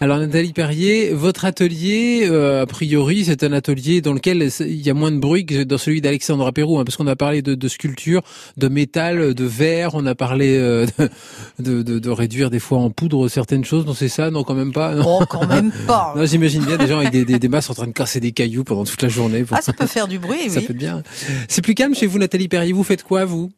Alors 0.00 0.18
Nathalie 0.18 0.54
Perrier, 0.54 1.12
votre 1.12 1.44
atelier, 1.44 2.26
euh, 2.30 2.62
a 2.62 2.66
priori, 2.66 3.26
c'est 3.26 3.44
un 3.44 3.52
atelier 3.52 4.00
dans 4.00 4.14
lequel 4.14 4.48
il 4.60 4.80
y 4.80 4.88
a 4.88 4.94
moins 4.94 5.12
de 5.12 5.18
bruit 5.18 5.44
que 5.44 5.64
dans 5.64 5.76
celui 5.76 6.00
d'Alexandre 6.00 6.50
Pérou, 6.50 6.78
hein, 6.78 6.84
parce 6.84 6.96
qu'on 6.96 7.06
a 7.08 7.14
parlé 7.14 7.42
de, 7.42 7.54
de, 7.54 7.68
sculpture, 7.68 8.22
de 8.56 8.68
métal, 8.68 9.34
de 9.34 9.44
verre, 9.44 9.90
on 9.92 10.06
a 10.06 10.14
parlé 10.14 10.56
euh, 10.56 10.86
de, 11.58 11.82
de, 11.82 11.98
de, 11.98 12.10
réduire 12.10 12.48
des 12.48 12.58
fois 12.58 12.78
en 12.78 12.88
poudre 12.88 13.28
certaines 13.28 13.66
choses. 13.66 13.84
Non, 13.84 13.92
c'est 13.92 14.08
ça? 14.08 14.30
Non, 14.30 14.44
quand 14.44 14.54
même 14.54 14.72
pas. 14.72 14.94
Non, 14.94 15.18
oh, 15.20 15.24
quand 15.28 15.46
même 15.46 15.70
pas. 15.86 16.14
non, 16.16 16.24
j'imagine 16.24 16.64
bien 16.64 16.78
des 16.78 16.86
gens 16.86 17.00
avec 17.00 17.10
des, 17.10 17.26
des, 17.26 17.38
des, 17.38 17.48
masses 17.48 17.68
en 17.68 17.74
train 17.74 17.86
de 17.86 17.92
casser 17.92 18.18
des 18.18 18.32
cailloux 18.32 18.64
pendant 18.64 18.84
toute 18.84 19.02
la 19.02 19.10
journée. 19.10 19.44
Ah, 19.50 19.60
ça 19.60 19.74
peut 19.74 19.86
faire 19.86 20.08
du 20.08 20.18
bruit, 20.18 20.48
ça 20.48 20.60
oui. 20.60 20.66
peut 20.66 20.74
bien. 20.74 21.02
C'est 21.48 21.60
plus 21.60 21.74
calme 21.74 21.94
chez 21.94 22.06
vous, 22.06 22.18
Nathalie 22.18 22.48
Perrier. 22.48 22.72
Vous 22.72 22.84
faites 22.84 23.02
quoi, 23.02 23.26
vous? 23.26 23.50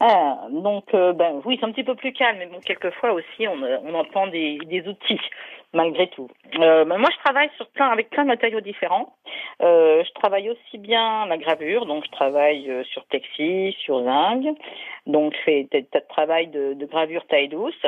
Ah, 0.00 0.46
donc, 0.50 0.94
euh, 0.94 1.12
ben 1.12 1.40
oui, 1.44 1.56
c'est 1.58 1.66
un 1.66 1.72
petit 1.72 1.84
peu 1.84 1.94
plus 1.94 2.12
calme, 2.12 2.38
mais 2.38 2.46
bon, 2.46 2.60
quelquefois 2.60 3.12
aussi, 3.12 3.48
on, 3.48 3.62
on 3.62 3.94
entend 3.94 4.26
des, 4.28 4.58
outils, 4.86 5.20
malgré 5.72 6.08
tout. 6.08 6.28
Euh, 6.58 6.84
ben 6.84 6.98
moi, 6.98 7.08
je 7.12 7.18
travaille 7.24 7.50
sur 7.56 7.66
plein, 7.68 7.88
avec 7.88 8.10
plein 8.10 8.22
de 8.22 8.28
matériaux 8.28 8.60
différents. 8.60 9.14
Euh, 9.62 10.04
je 10.04 10.12
travaille 10.12 10.50
aussi 10.50 10.78
bien 10.78 11.26
la 11.26 11.36
gravure, 11.36 11.86
donc 11.86 12.04
je 12.04 12.10
travaille 12.10 12.70
euh, 12.70 12.84
sur 12.84 13.04
plexi, 13.06 13.76
sur 13.80 14.02
zinc, 14.04 14.44
donc 15.06 15.34
je 15.34 15.40
fais 15.42 15.68
des 15.70 15.84
tas 15.84 16.00
de 16.00 16.08
travail 16.08 16.46
de, 16.48 16.74
gravure 16.86 17.26
taille 17.26 17.48
douce. 17.48 17.86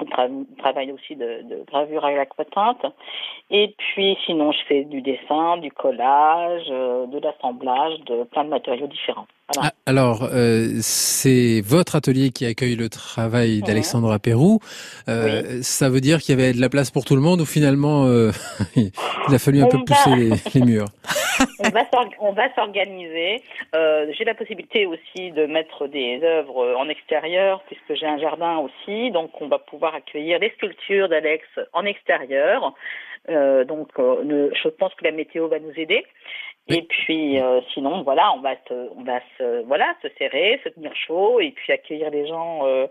Je 0.00 0.56
travaille 0.58 0.90
aussi 0.90 1.14
de, 1.14 1.42
de 1.42 1.64
gravure 1.64 2.04
à 2.04 2.10
l'aquatinte. 2.10 2.84
Et 3.50 3.74
puis, 3.76 4.18
sinon, 4.26 4.50
je 4.50 4.64
fais 4.66 4.84
du 4.84 5.00
dessin, 5.02 5.58
du 5.58 5.70
collage, 5.70 6.66
euh, 6.70 7.06
de 7.06 7.20
l'assemblage, 7.20 8.00
de 8.06 8.24
plein 8.24 8.44
de 8.44 8.48
matériaux 8.48 8.88
différents. 8.88 9.26
Voilà. 9.54 9.70
Ah, 9.70 9.72
alors, 9.86 10.28
euh, 10.32 10.68
c'est 10.80 11.60
votre 11.64 11.96
atelier 11.96 12.30
qui 12.30 12.46
accueille 12.46 12.76
le 12.76 12.88
travail 12.88 13.58
mmh. 13.58 13.66
d'Alexandra 13.66 14.18
Pérou. 14.18 14.60
Euh, 15.08 15.42
oui. 15.44 15.62
Ça 15.62 15.88
veut 15.88 16.00
dire 16.00 16.20
qu'il 16.20 16.38
y 16.38 16.42
avait 16.42 16.52
de 16.52 16.60
la 16.60 16.68
place 16.68 16.90
pour 16.90 17.04
tout 17.04 17.16
le 17.16 17.20
monde 17.20 17.40
ou 17.40 17.46
finalement 17.46 18.06
euh, 18.06 18.30
il 18.76 19.34
a 19.34 19.38
fallu 19.38 19.60
un 19.60 19.66
On 19.66 19.68
peu 19.68 19.78
va... 19.78 19.84
pousser 19.84 20.16
les, 20.16 20.30
les 20.54 20.66
murs? 20.66 20.88
On 22.20 22.32
va 22.32 22.54
s'organiser. 22.54 23.42
Euh, 23.74 24.06
j'ai 24.16 24.24
la 24.24 24.34
possibilité 24.34 24.86
aussi 24.86 25.32
de 25.32 25.46
mettre 25.46 25.86
des 25.86 26.20
œuvres 26.22 26.74
en 26.76 26.88
extérieur 26.88 27.62
puisque 27.66 27.98
j'ai 27.98 28.06
un 28.06 28.18
jardin 28.18 28.58
aussi, 28.58 29.10
donc 29.10 29.40
on 29.40 29.48
va 29.48 29.58
pouvoir 29.58 29.94
accueillir 29.94 30.38
les 30.38 30.50
sculptures 30.50 31.08
d'Alex 31.08 31.44
en 31.72 31.84
extérieur. 31.84 32.74
Euh, 33.28 33.64
donc, 33.64 33.88
euh, 33.98 34.50
je 34.62 34.68
pense 34.68 34.94
que 34.94 35.04
la 35.04 35.12
météo 35.12 35.48
va 35.48 35.58
nous 35.58 35.72
aider. 35.76 36.04
Et 36.68 36.82
puis, 36.82 37.40
euh, 37.40 37.60
sinon, 37.74 38.02
voilà, 38.02 38.32
on 38.36 38.40
va 38.40 38.54
se, 38.68 38.88
on 38.96 39.02
va 39.02 39.20
se, 39.36 39.64
voilà, 39.66 39.94
se 40.02 40.08
serrer, 40.16 40.60
se 40.64 40.68
tenir 40.70 40.92
chaud, 40.94 41.40
et 41.40 41.50
puis 41.50 41.72
accueillir 41.72 42.10
les 42.10 42.26
gens 42.26 42.60
euh, 42.64 42.86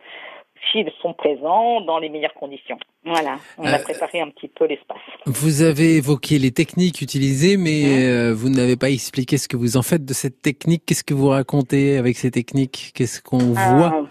s'ils 0.71 0.91
sont 1.01 1.13
présents 1.13 1.81
dans 1.81 1.97
les 1.97 2.09
meilleures 2.09 2.33
conditions. 2.33 2.77
Voilà, 3.05 3.39
on 3.57 3.65
a 3.65 3.79
préparé 3.79 4.19
un 4.19 4.29
petit 4.29 4.49
peu 4.49 4.65
l'espace. 4.65 4.99
Vous 5.25 5.63
avez 5.63 5.95
évoqué 5.95 6.37
les 6.37 6.51
techniques 6.51 7.01
utilisées, 7.01 7.57
mais 7.57 7.83
mmh. 7.83 8.31
vous 8.33 8.49
n'avez 8.49 8.75
pas 8.75 8.89
expliqué 8.89 9.37
ce 9.37 9.47
que 9.47 9.57
vous 9.57 9.77
en 9.77 9.81
faites 9.81 10.05
de 10.05 10.13
cette 10.13 10.41
technique. 10.41 10.83
Qu'est-ce 10.85 11.03
que 11.03 11.15
vous 11.15 11.29
racontez 11.29 11.97
avec 11.97 12.17
ces 12.17 12.29
techniques? 12.29 12.91
Qu'est-ce 12.93 13.21
qu'on 13.21 13.37
voit? 13.37 14.05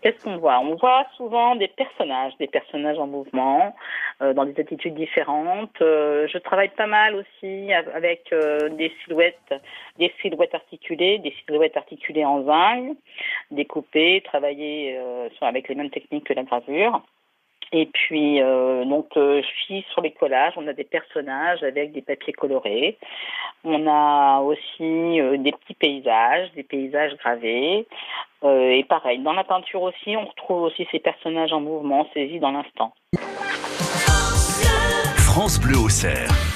Qu'est-ce 0.00 0.24
qu'on 0.24 0.36
voit? 0.36 0.58
On 0.60 0.74
voit 0.76 1.06
souvent 1.16 1.56
des 1.56 1.68
personnages, 1.68 2.36
des 2.38 2.46
personnages 2.46 2.98
en 2.98 3.06
mouvement, 3.06 3.74
euh, 4.20 4.34
dans 4.34 4.44
des 4.44 4.58
attitudes 4.60 4.94
différentes. 4.94 5.80
Euh, 5.80 6.26
je 6.28 6.38
travaille 6.38 6.70
pas 6.70 6.86
mal 6.86 7.14
aussi 7.14 7.72
avec 7.72 8.32
euh, 8.32 8.68
des 8.70 8.92
silhouettes, 9.02 9.54
des 9.98 10.12
silhouettes 10.20 10.54
articulées, 10.54 11.18
des 11.18 11.34
silhouettes 11.44 11.76
articulées 11.76 12.24
en 12.24 12.44
zinc, 12.44 12.96
découpées, 13.50 14.22
travaillées 14.24 14.98
avec 15.40 15.68
les 15.68 15.74
mêmes 15.74 15.90
techniques 15.90 16.24
que 16.24 16.34
la 16.34 16.44
gravure. 16.44 17.02
Et 17.72 17.86
puis, 17.86 18.42
euh, 18.42 18.84
donc, 18.84 19.08
euh, 19.16 19.40
je 19.42 19.64
suis 19.64 19.84
sur 19.92 20.02
les 20.02 20.10
collages. 20.10 20.52
On 20.56 20.66
a 20.68 20.74
des 20.74 20.84
personnages 20.84 21.62
avec 21.62 21.92
des 21.92 22.02
papiers 22.02 22.34
colorés. 22.34 22.98
On 23.64 23.86
a 23.86 24.40
aussi 24.40 25.20
euh, 25.20 25.38
des 25.38 25.52
petits 25.52 25.74
paysages, 25.74 26.52
des 26.54 26.64
paysages 26.64 27.16
gravés. 27.16 27.86
et 28.44 28.84
pareil, 28.88 29.20
dans 29.20 29.32
la 29.32 29.44
peinture 29.44 29.82
aussi, 29.82 30.16
on 30.16 30.26
retrouve 30.26 30.62
aussi 30.62 30.86
ces 30.90 30.98
personnages 30.98 31.52
en 31.52 31.60
mouvement, 31.60 32.06
saisis 32.12 32.40
dans 32.40 32.50
l'instant. 32.50 32.92
France 35.16 35.58
Bleu 35.60 35.78
au 35.78 35.88
cerf. 35.88 36.51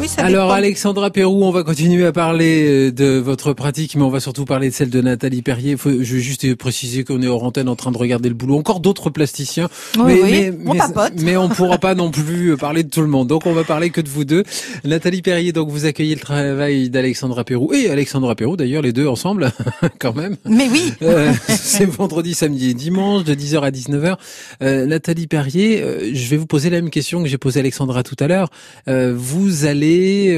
Oui, 0.00 0.06
Alors 0.18 0.52
Alexandra 0.52 1.10
Pérou, 1.10 1.42
on 1.44 1.50
va 1.50 1.64
continuer 1.64 2.06
à 2.06 2.12
parler 2.12 2.92
de 2.92 3.18
votre 3.18 3.52
pratique, 3.52 3.96
mais 3.96 4.02
on 4.02 4.10
va 4.10 4.20
surtout 4.20 4.44
parler 4.44 4.68
de 4.70 4.74
celle 4.74 4.90
de 4.90 5.00
Nathalie 5.00 5.42
Perrier. 5.42 5.76
Faut, 5.76 5.90
je 5.90 6.14
veux 6.14 6.20
juste 6.20 6.54
préciser 6.54 7.02
qu'on 7.02 7.20
est 7.20 7.26
hors 7.26 7.42
antenne 7.42 7.68
en 7.68 7.74
train 7.74 7.90
de 7.90 7.98
regarder 7.98 8.28
le 8.28 8.36
boulot. 8.36 8.56
Encore 8.56 8.78
d'autres 8.78 9.10
plasticiens, 9.10 9.68
oui, 9.98 10.04
mais, 10.04 10.22
oui, 10.22 10.30
mais, 10.30 10.52
on 10.66 11.22
mais, 11.24 11.36
on 11.36 11.48
pourra 11.48 11.78
pas 11.78 11.96
non 11.96 12.12
plus 12.12 12.56
parler 12.56 12.84
de 12.84 12.90
tout 12.90 13.00
le 13.00 13.08
monde. 13.08 13.26
Donc 13.26 13.46
on 13.46 13.52
va 13.52 13.64
parler 13.64 13.90
que 13.90 14.00
de 14.00 14.08
vous 14.08 14.24
deux. 14.24 14.44
Nathalie 14.84 15.22
Perrier, 15.22 15.52
donc 15.52 15.68
vous 15.68 15.84
accueillez 15.84 16.14
le 16.14 16.20
travail 16.20 16.90
d'Alexandra 16.90 17.42
Pérou 17.42 17.72
et 17.72 17.90
Alexandra 17.90 18.36
Pérou 18.36 18.56
d'ailleurs, 18.56 18.82
les 18.82 18.92
deux 18.92 19.08
ensemble, 19.08 19.50
quand 19.98 20.14
même. 20.14 20.36
Mais 20.44 20.68
oui. 20.70 20.92
Euh, 21.02 21.32
C'est 21.48 21.86
vendredi, 21.86 22.34
samedi 22.34 22.70
et 22.70 22.74
dimanche 22.74 23.24
de 23.24 23.34
10h 23.34 23.60
à 23.62 23.70
19h. 23.70 24.16
Euh, 24.62 24.86
Nathalie 24.86 25.26
Perrier, 25.26 25.82
euh, 25.82 26.10
je 26.12 26.28
vais 26.28 26.36
vous 26.36 26.46
poser 26.46 26.70
la 26.70 26.80
même 26.80 26.90
question 26.90 27.22
que 27.22 27.28
j'ai 27.28 27.38
posée 27.38 27.58
à 27.58 27.62
Alexandra 27.62 28.04
tout 28.04 28.16
à 28.20 28.28
l'heure. 28.28 28.48
Euh, 28.86 29.12
vous 29.16 29.64
allez 29.64 29.87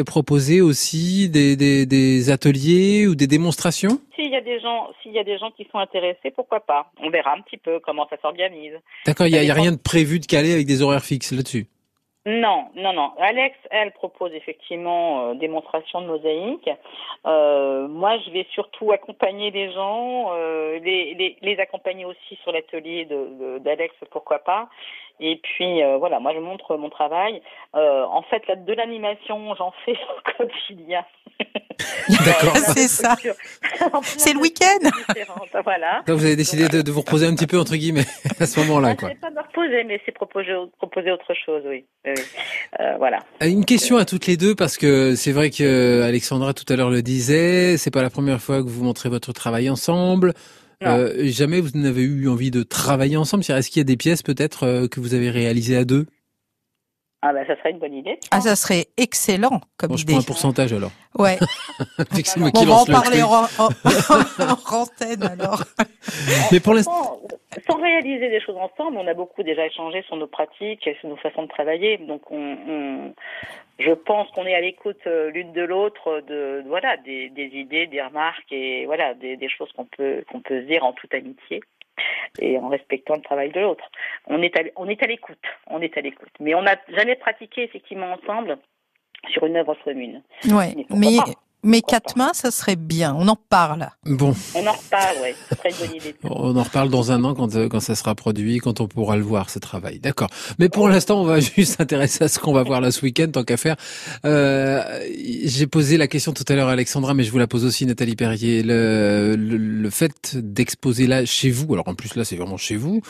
proposer 0.07 0.61
aussi 0.61 1.29
des, 1.29 1.57
des, 1.57 1.87
des, 1.87 2.31
ateliers 2.31 3.07
ou 3.07 3.15
des 3.15 3.27
démonstrations? 3.27 4.01
S'il 4.15 4.31
y 4.31 4.37
a 4.37 4.41
des 4.41 4.61
gens, 4.61 4.89
s'il 5.03 5.13
y 5.13 5.19
a 5.19 5.25
des 5.25 5.39
gens 5.39 5.51
qui 5.57 5.67
sont 5.71 5.79
intéressés, 5.79 6.31
pourquoi 6.35 6.61
pas? 6.61 6.93
On 7.01 7.11
verra 7.11 7.35
un 7.35 7.41
petit 7.43 7.57
peu 7.57 7.81
comment 7.81 8.07
ça 8.09 8.17
s'organise. 8.21 8.75
D'accord, 9.07 9.27
il 9.27 9.33
n'y 9.33 9.51
a, 9.51 9.53
a, 9.53 9.55
rien 9.55 9.73
de 9.73 9.79
prévu 9.79 10.21
de 10.21 10.27
caler 10.27 10.53
avec 10.53 10.67
des 10.67 10.83
horaires 10.83 11.05
fixes 11.05 11.33
là-dessus? 11.33 11.67
Non, 12.27 12.67
non, 12.75 12.93
non. 12.93 13.13
Alex, 13.19 13.57
elle 13.71 13.93
propose 13.93 14.33
effectivement 14.35 15.31
euh, 15.31 15.35
démonstration 15.35 16.03
de 16.03 16.07
mosaïque. 16.07 16.69
Euh, 17.27 17.89
moi, 17.89 18.19
je 18.19 18.31
vais 18.31 18.47
surtout 18.53 18.93
accompagner 18.93 19.51
les 19.51 19.73
gens, 19.73 20.27
euh, 20.35 20.79
les, 20.81 21.15
les, 21.15 21.37
les, 21.41 21.59
accompagner 21.59 22.05
aussi 22.05 22.39
sur 22.43 22.53
l'atelier 22.53 23.07
d'Alex, 23.61 23.95
de, 24.03 24.07
pourquoi 24.09 24.41
pas. 24.41 24.69
Et 25.21 25.39
puis 25.43 25.83
euh, 25.83 25.99
voilà, 25.99 26.19
moi 26.19 26.33
je 26.35 26.41
montre 26.41 26.77
mon 26.77 26.89
travail. 26.89 27.43
Euh, 27.77 28.05
en 28.05 28.23
fait, 28.23 28.47
là, 28.49 28.57
de 28.57 28.73
l'animation, 28.73 29.55
j'en 29.55 29.73
fais 29.85 29.93
au 30.17 30.45
quotidien. 30.45 31.05
D'accord. 32.25 32.57
c'est 32.57 32.89
ça. 32.89 33.17
c'est 34.03 34.35
le 34.35 34.41
week-end. 34.41 34.91
Voilà. 35.65 36.03
Donc 36.07 36.19
vous 36.19 36.25
avez 36.25 36.37
décidé 36.37 36.69
de, 36.69 36.83
de, 36.83 36.91
vous 36.91 37.01
reposer 37.01 37.27
un 37.27 37.35
petit 37.35 37.47
peu 37.47 37.59
entre 37.59 37.77
guillemets 37.77 38.05
à 38.41 38.47
ce 38.47 38.61
moment-là, 38.61 38.95
quoi. 38.95 39.11
pas 39.21 39.31
reposer, 39.61 39.85
mais 39.85 40.01
c'est 40.05 40.13
proposer, 40.13 40.53
proposer 40.79 41.11
autre 41.11 41.35
chose, 41.35 41.63
oui. 41.67 41.85
oui. 42.05 42.15
Euh, 42.81 42.97
voilà. 42.99 43.21
Une 43.41 43.65
question 43.65 43.97
à 43.97 44.05
toutes 44.05 44.27
les 44.27 44.37
deux 44.37 44.55
parce 44.55 44.77
que 44.77 45.15
c'est 45.15 45.33
vrai 45.33 45.51
que 45.51 46.03
Alexandra 46.03 46.55
tout 46.55 46.71
à 46.73 46.77
l'heure 46.77 46.91
le 46.91 47.03
disait, 47.03 47.77
c'est 47.77 47.91
pas 47.91 48.03
la 48.03 48.11
première 48.11 48.41
fois 48.41 48.63
que 48.63 48.69
vous 48.69 48.85
montrez 48.85 49.09
votre 49.09 49.33
travail 49.33 49.71
ensemble. 49.71 50.33
Euh, 50.83 51.27
jamais 51.27 51.61
vous 51.61 51.79
n'avez 51.79 52.03
eu 52.03 52.29
envie 52.29 52.51
de 52.51 52.63
travailler 52.63 53.19
ensemble 53.19 53.43
Est-ce 53.47 53.69
qu'il 53.69 53.81
y 53.81 53.83
a 53.83 53.85
des 53.85 53.99
pièces 53.99 54.23
peut-être 54.23 54.65
euh, 54.65 54.89
que 54.89 54.99
vous 54.99 55.13
avez 55.13 55.29
réalisées 55.29 55.77
à 55.77 55.85
deux? 55.85 56.07
Ah 57.23 57.35
ben 57.35 57.47
ça 57.47 57.55
serait 57.57 57.73
une 57.73 57.79
bonne 57.79 57.93
idée. 57.93 58.19
Ah 58.31 58.41
ça 58.41 58.57
serait 58.57 58.87
excellent 58.97 59.61
comme 59.77 59.91
bon, 59.91 59.97
idée. 59.97 60.01
Je 60.01 60.07
prends 60.07 60.21
un 60.21 60.25
pourcentage 60.25 60.73
alors. 60.73 60.91
Ouais. 61.19 61.37
c'est 62.25 62.39
moi 62.39 62.51
qui 62.51 62.63
on 62.63 62.67
va 62.67 62.75
en 62.77 62.87
parler 62.87 63.23
en, 63.23 63.45
en, 63.59 63.69
en, 63.69 64.81
antenne 64.81 65.23
alors. 65.25 65.63
Mais 66.51 66.61
pour 66.61 66.73
l'instant, 66.73 67.21
sans 67.69 67.77
réaliser 67.77 68.31
des 68.31 68.41
choses 68.41 68.57
ensemble, 68.57 68.97
on 68.97 69.07
a 69.07 69.13
beaucoup 69.13 69.43
déjà 69.43 69.67
échangé 69.67 70.03
sur 70.03 70.17
nos 70.17 70.29
pratiques 70.29 70.87
et 70.87 70.97
sur 71.01 71.11
nos 71.11 71.17
façons 71.17 71.43
de 71.43 71.49
travailler. 71.49 71.99
Donc 71.99 72.31
on, 72.31 72.57
on 72.67 73.15
je 73.79 73.93
pense 73.93 74.31
qu'on 74.31 74.47
est 74.47 74.55
à 74.55 74.61
l'écoute 74.61 75.01
euh, 75.07 75.31
l'une 75.31 75.53
de 75.53 75.63
l'autre 75.63 76.23
de, 76.27 76.63
voilà 76.67 76.97
des, 76.99 77.29
des, 77.31 77.51
idées, 77.55 77.87
des 77.87 78.03
remarques 78.03 78.51
et 78.51 78.87
voilà 78.87 79.15
des, 79.15 79.37
des 79.37 79.49
choses 79.49 79.71
qu'on 79.73 79.87
peut 79.87 80.25
qu'on 80.31 80.41
peut 80.41 80.63
se 80.63 80.67
dire 80.67 80.85
en 80.85 80.93
toute 80.93 81.13
amitié 81.15 81.61
et 82.39 82.59
en 82.59 82.69
respectant 82.69 83.17
le 83.17 83.23
travail 83.23 83.51
de 83.51 83.61
l'autre. 83.61 83.85
On 84.27 84.43
est 84.43 84.57
à, 84.59 84.63
on 84.77 84.89
est 84.89 85.03
à 85.03 85.07
l'écoute, 85.07 85.39
on 85.67 85.81
est 85.81 85.97
à 85.97 86.01
l'écoute. 86.01 86.33
Mais 86.41 86.55
on 86.55 86.63
n'a 86.63 86.77
jamais 86.89 87.17
pratiqué 87.17 87.63
effectivement 87.63 88.13
ensemble 88.13 88.59
sur 89.29 89.45
une 89.47 89.57
œuvre 89.57 89.77
commune. 89.85 90.23
Ouais, 90.47 90.75
mais, 90.77 90.87
mais 90.91 91.17
quatre 91.87 92.17
mains, 92.17 92.33
ça 92.35 92.51
serait 92.51 92.77
bien. 92.77 93.15
On 93.19 93.29
en 93.29 93.37
parle. 93.37 93.89
Bon. 94.07 94.35
On 94.55 94.67
en 94.67 94.73
reparle, 94.73 95.17
ouais. 95.23 95.35
Bonne 95.81 95.97
idée. 95.97 96.15
On 96.25 96.57
en 96.57 96.63
reparle 96.63 96.91
dans 96.91 97.13
un 97.13 97.23
an 97.25 97.35
quand, 97.35 97.55
euh, 97.57 97.69
quand 97.69 97.81
ça 97.81 97.95
sera 97.95 98.15
produit, 98.15 98.59
quand 98.59 98.81
on 98.81 98.89
pourra 98.89 99.17
le 99.17 99.23
voir, 99.23 99.51
ce 99.51 99.59
travail. 99.59 99.99
D'accord. 100.01 100.29
Mais 100.59 100.69
pour 100.69 100.89
l'instant, 100.89 101.21
on 101.21 101.25
va 101.25 101.41
juste 101.57 101.77
s'intéresser 101.79 102.25
à 102.25 102.29
ce 102.29 102.39
qu'on 102.39 102.53
va 102.53 102.63
voir 102.63 102.81
là 102.81 102.91
ce 102.91 103.03
week-end, 103.03 103.29
tant 103.33 103.45
qu'à 103.45 103.57
faire. 103.57 103.77
Euh, 104.25 104.83
J'ai 105.45 105.67
posé 105.67 105.97
la 105.97 106.07
question 106.09 106.33
tout 106.33 106.45
à 106.49 106.55
l'heure 106.55 106.69
à 106.69 106.73
Alexandra, 106.73 107.15
mais 107.15 107.25
je 107.25 107.31
vous 107.31 107.39
la 107.39 107.47
pose 107.47 107.65
aussi, 107.65 107.87
Nathalie 107.87 108.17
Perrier. 108.17 108.63
Le, 108.63 109.37
le, 109.37 109.57
le 109.57 109.91
fait 109.91 110.37
d'exposer 110.37 111.07
là 111.07 111.25
chez 111.25 111.51
vous, 111.51 111.73
alors 111.73 111.89
en 111.89 111.95
plus 111.95 112.15
là, 112.17 112.25
c'est 112.25 112.37
vraiment 112.37 112.57
chez 112.57 112.77
vous, 112.77 113.01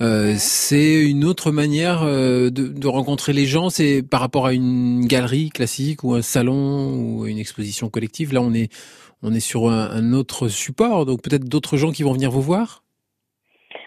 euh, 0.00 0.34
c'est 0.38 0.94
une 1.02 1.24
autre 1.24 1.50
manière 1.50 2.02
euh, 2.02 2.50
de, 2.50 2.68
de 2.68 2.86
rencontrer 2.86 3.32
les 3.32 3.46
gens? 3.46 3.70
C'est 3.70 4.02
par 4.02 4.20
rapport 4.20 4.46
à 4.46 4.52
une 4.52 5.06
galerie 5.06 5.50
classique 5.50 6.04
ou 6.04 6.14
un 6.14 6.22
salon 6.22 6.94
ou 6.94 7.26
une 7.26 7.38
exposition 7.38 7.88
collective. 7.98 8.32
Là, 8.32 8.40
on 8.40 8.54
est, 8.54 8.72
on 9.22 9.34
est 9.34 9.40
sur 9.40 9.68
un, 9.68 9.90
un 9.90 10.12
autre 10.12 10.48
support, 10.48 11.04
donc 11.04 11.22
peut-être 11.22 11.44
d'autres 11.44 11.76
gens 11.76 11.90
qui 11.90 12.04
vont 12.04 12.12
venir 12.12 12.30
vous 12.30 12.42
voir? 12.42 12.84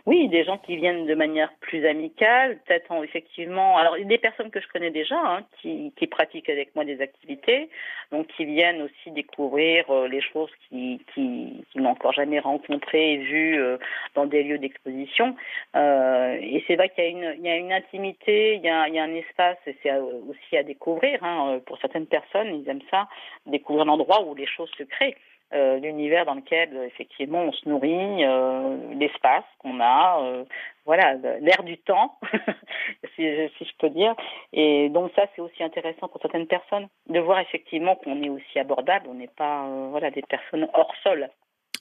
Oui, 0.06 0.28
des 0.30 0.44
gens 0.44 0.58
qui 0.58 0.78
viennent 0.78 1.06
de 1.06 1.14
manière 1.14 1.54
plus 1.60 1.86
amicale, 1.86 2.60
peut-être 2.66 2.92
effectivement. 3.04 3.78
Alors, 3.78 3.96
des 3.98 4.18
personnes 4.18 4.50
que 4.50 4.60
je 4.60 4.68
connais 4.68 4.90
déjà, 4.90 5.16
hein, 5.16 5.44
qui, 5.62 5.94
qui, 5.96 6.08
pratiquent 6.08 6.50
avec 6.50 6.76
moi 6.76 6.86
des 6.86 7.02
activités, 7.02 7.70
donc 8.12 8.28
qui 8.28 8.46
viennent 8.46 8.82
aussi 8.82 9.12
découvrir 9.12 9.90
euh, 9.92 10.08
les 10.08 10.22
choses 10.22 10.50
qui, 10.68 11.00
qui, 11.14 11.64
qui 11.72 11.78
n'ont 11.78 11.92
encore 11.92 12.14
jamais 12.14 12.40
rencontrées 12.40 13.14
et 13.14 13.18
vues 13.18 13.62
euh, 13.62 13.78
dans 14.16 14.26
des 14.26 14.44
lieux 14.44 14.58
d'exposition. 14.58 15.36
Euh, 15.76 16.38
et 16.42 16.64
c'est 16.68 16.76
vrai 16.76 16.90
qu'il 16.90 17.04
y 17.04 17.08
a 17.08 17.10
une, 17.10 17.36
il 17.38 17.46
y 17.46 17.50
a 17.50 17.58
une 17.58 17.72
intimité, 17.72 18.56
il 18.56 18.62
y 18.62 18.70
a, 18.70 18.88
il 18.88 18.96
y 18.96 19.00
a 19.00 19.04
un 19.04 19.14
espace, 19.14 19.58
et 19.68 19.76
c'est 19.84 19.92
aussi 19.92 20.58
à 20.58 20.64
découvrir. 20.64 21.24
Hein, 21.24 21.60
pour 21.68 21.78
certaines 21.80 22.08
personnes, 22.08 22.56
ils 22.56 22.68
aiment 22.68 22.82
ça, 22.90 23.08
découvrir 23.46 23.86
l'endroit 23.86 24.24
où 24.24 24.34
les 24.34 24.48
choses 24.48 24.72
se 24.78 24.84
créent 24.84 25.16
euh, 25.54 25.80
l'univers 25.80 26.26
dans 26.26 26.36
lequel 26.36 26.70
effectivement 26.86 27.42
on 27.42 27.52
se 27.52 27.68
nourrit, 27.68 28.24
euh, 28.24 28.78
l'espace 28.94 29.44
qu'on 29.60 29.80
a, 29.80 30.22
euh, 30.22 30.46
voilà, 30.86 31.14
l'air 31.42 31.64
du 31.64 31.78
temps, 31.78 32.18
si, 33.16 33.24
si, 33.58 33.66
je 33.66 33.78
peux 33.80 33.90
dire. 33.90 34.16
Et 34.54 34.90
donc 34.90 35.12
ça 35.16 35.24
c'est 35.36 35.42
aussi 35.42 35.64
intéressant 35.64 36.08
pour 36.08 36.22
certaines 36.22 36.48
personnes 36.48 36.88
de 37.08 37.20
voir 37.20 37.40
effectivement 37.40 37.96
qu'on 37.96 38.22
est 38.24 38.30
aussi 38.30 38.60
abordable, 38.60 39.08
on 39.10 39.16
n'est 39.16 39.28
pas 39.28 39.66
euh, 39.66 39.88
voilà 39.92 40.10
des 40.12 40.24
personnes 40.24 40.68
hors 40.74 40.94
sol. 41.04 41.30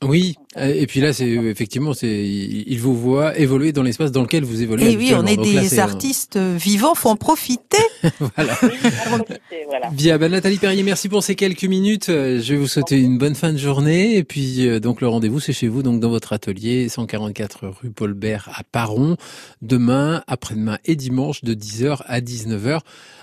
Oui, 0.03 0.37
et 0.59 0.87
puis 0.87 1.01
là, 1.01 1.13
c'est 1.13 1.29
effectivement, 1.29 1.93
c'est 1.93 2.09
il 2.09 2.79
vous 2.79 2.97
voit 2.97 3.39
évoluer 3.39 3.73
dans 3.73 3.83
l'espace 3.83 4.11
dans 4.11 4.23
lequel 4.23 4.45
vous 4.45 4.63
évoluez. 4.63 4.93
Et 4.93 4.97
oui, 4.97 5.13
on 5.15 5.27
est 5.27 5.37
Donc 5.37 5.45
des 5.45 5.77
là, 5.77 5.83
artistes 5.83 6.37
un... 6.37 6.57
vivants, 6.57 6.95
faut 6.95 7.11
en 7.11 7.17
profiter. 7.17 7.77
voilà. 8.19 8.59
voilà. 9.69 9.91
Bien, 9.91 10.17
ben, 10.17 10.33
Nathalie 10.33 10.57
Perrier, 10.57 10.83
merci 10.83 11.11
pour 11.11 11.23
ces 11.23 11.35
quelques 11.35 11.65
minutes. 11.65 12.07
Je 12.09 12.55
vais 12.55 12.57
vous 12.57 12.67
souhaiter 12.67 12.99
une 12.99 13.19
bonne 13.19 13.35
fin 13.35 13.53
de 13.53 13.59
journée, 13.59 14.17
et 14.17 14.25
puis 14.25 14.81
donc 14.81 15.03
le 15.03 15.09
rendez-vous, 15.09 15.39
c'est 15.39 15.53
chez 15.53 15.69
vous, 15.69 15.83
donc 15.83 16.01
dans 16.01 16.09
votre 16.11 16.33
atelier, 16.33 16.89
144 16.89 17.69
rue 17.83 17.91
Paul 17.91 18.15
Bert 18.15 18.49
à 18.55 18.65
Paron, 18.65 19.19
demain, 19.61 20.25
après-demain 20.27 20.79
et 20.87 20.97
dimanche 20.97 21.45
de 21.45 21.53
10h 21.53 21.99
à 22.07 22.21
19h. 22.21 22.81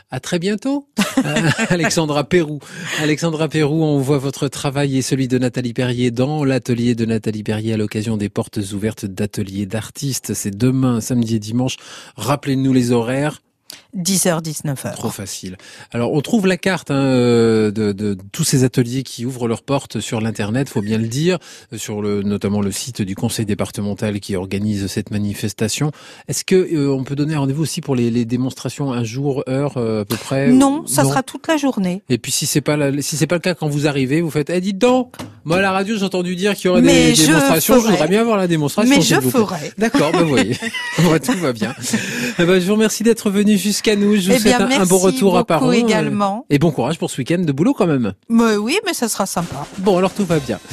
À 0.10 0.22
très 0.22 0.40
bientôt, 0.40 0.88
Alexandra 1.70 2.24
Pérou. 2.24 2.60
Alexandra 3.02 3.50
Pérou, 3.50 3.84
on 3.84 4.00
voit 4.00 4.20
votre 4.20 4.48
travail 4.48 4.98
et 4.98 5.02
celui 5.02 5.28
de 5.28 5.38
Nathalie 5.38 5.74
Perrier 5.74 6.12
dans 6.12 6.46
l'atelier 6.46 6.96
de 6.96 7.04
Nathalie 7.04 7.44
Perrier 7.44 7.74
à 7.74 7.78
l'occasion 7.78 8.16
des 8.16 8.30
portes 8.30 8.60
ouvertes 8.72 9.06
d'ateliers 9.06 9.66
d'artistes. 9.66 10.34
C'est 10.34 10.56
demain, 10.56 11.02
samedi 11.02 11.36
et 11.36 11.40
dimanche. 11.40 11.76
Rappelez-nous 12.16 12.72
les 12.72 12.94
horaires. 12.94 13.42
10h, 13.96 14.44
19h. 14.44 14.94
Trop 14.94 15.10
facile. 15.10 15.58
Alors, 15.92 16.14
on 16.14 16.22
trouve 16.22 16.48
la 16.48 16.58
carte 16.58 16.92
hein, 16.92 17.04
de, 17.04 17.72
de, 17.74 17.92
de, 17.92 18.18
tous 18.32 18.44
ces 18.44 18.64
ateliers 18.64 19.04
qui 19.04 19.26
ouvrent 19.26 19.48
leurs 19.48 19.64
portes 19.64 20.00
sur 20.00 20.22
l'internet, 20.22 20.70
faut 20.70 20.82
bien 20.82 20.98
le 20.98 21.08
dire, 21.08 21.38
sur 21.76 22.02
le 22.02 22.22
notamment 22.24 22.62
le 22.62 22.72
site 22.72 23.02
du 23.02 23.16
conseil 23.16 23.46
départemental 23.46 24.20
qui 24.20 24.36
organise 24.36 24.88
cette 24.88 25.12
manifestation. 25.12 25.92
Est-ce 26.28 26.44
que 26.44 26.56
euh, 26.56 26.92
on 26.94 27.04
peut 27.04 27.16
donner 27.16 27.36
rendez-vous 27.36 27.64
aussi 27.64 27.82
pour 27.82 27.96
les, 27.96 28.12
les, 28.12 28.26
démonstrations 28.26 28.92
un 28.92 29.04
jour, 29.04 29.44
heure 29.48 29.78
euh, 29.78 30.02
à 30.02 30.06
peu 30.06 30.18
près 30.18 30.50
Non, 30.50 30.86
ça 30.86 31.04
non 31.04 31.10
sera 31.10 31.24
toute 31.24 31.48
la 31.48 31.58
journée. 31.58 32.02
Et 32.10 32.18
puis 32.18 32.32
si 32.32 32.46
c'est 32.46 32.62
pas 32.62 32.78
la, 32.78 33.02
si 33.02 33.18
c'est 33.18 33.28
pas 33.28 33.36
le 33.36 33.42
cas 33.42 33.56
quand 33.56 33.68
vous 33.68 33.88
arrivez, 33.88 34.22
vous 34.22 34.32
faites 34.32 34.50
"Eh 34.50 34.62
dites 34.62 34.78
donc, 34.78 35.16
moi 35.46 35.58
à 35.58 35.62
la 35.62 35.72
radio 35.72 35.98
j'ai 35.98 36.04
entendu 36.04 36.36
dire 36.36 36.56
qu'il 36.56 36.66
y 36.66 36.70
aurait 36.70 36.82
des 36.82 37.16
je 37.16 37.26
démonstrations, 37.26 37.76
ferai. 37.76 37.86
je 37.86 37.92
voudrais 37.92 38.08
bien 38.08 38.24
voir 38.24 38.38
la 38.38 38.48
démonstration." 38.48 38.96
Mais 38.96 39.02
je 39.02 39.16
ferai. 39.20 39.72
D'accord, 39.78 40.12
ben 40.12 40.24
voyez. 40.24 40.56
tout 41.24 41.38
va 41.40 41.54
bien. 41.54 41.74
Eh 42.40 42.46
ben, 42.46 42.60
je 42.60 42.68
vous 42.68 42.74
remercie 42.74 43.04
d'être 43.04 43.30
venu 43.30 43.58
jusqu'à 43.58 43.87
Je 43.96 44.06
vous 44.06 44.36
eh 44.36 44.40
souhaite 44.40 44.56
un 44.56 44.86
bon 44.86 44.98
retour 44.98 45.38
à 45.38 45.46
Paris 45.46 45.80
également. 45.80 46.46
Et 46.50 46.60
bon 46.60 46.72
courage 46.72 47.00
pour 47.00 47.10
ce 47.10 47.18
week-end 47.20 47.40
de 47.40 47.52
boulot 47.52 47.74
quand 47.74 47.88
même. 47.88 48.14
Mais 48.30 48.58
oui, 48.58 48.78
mais 48.86 48.94
ça 48.94 49.08
sera 49.08 49.26
sympa. 49.26 49.66
Bon, 49.78 49.98
alors 49.98 50.14
tout 50.14 50.26
va 50.26 50.40
bien. 50.40 50.60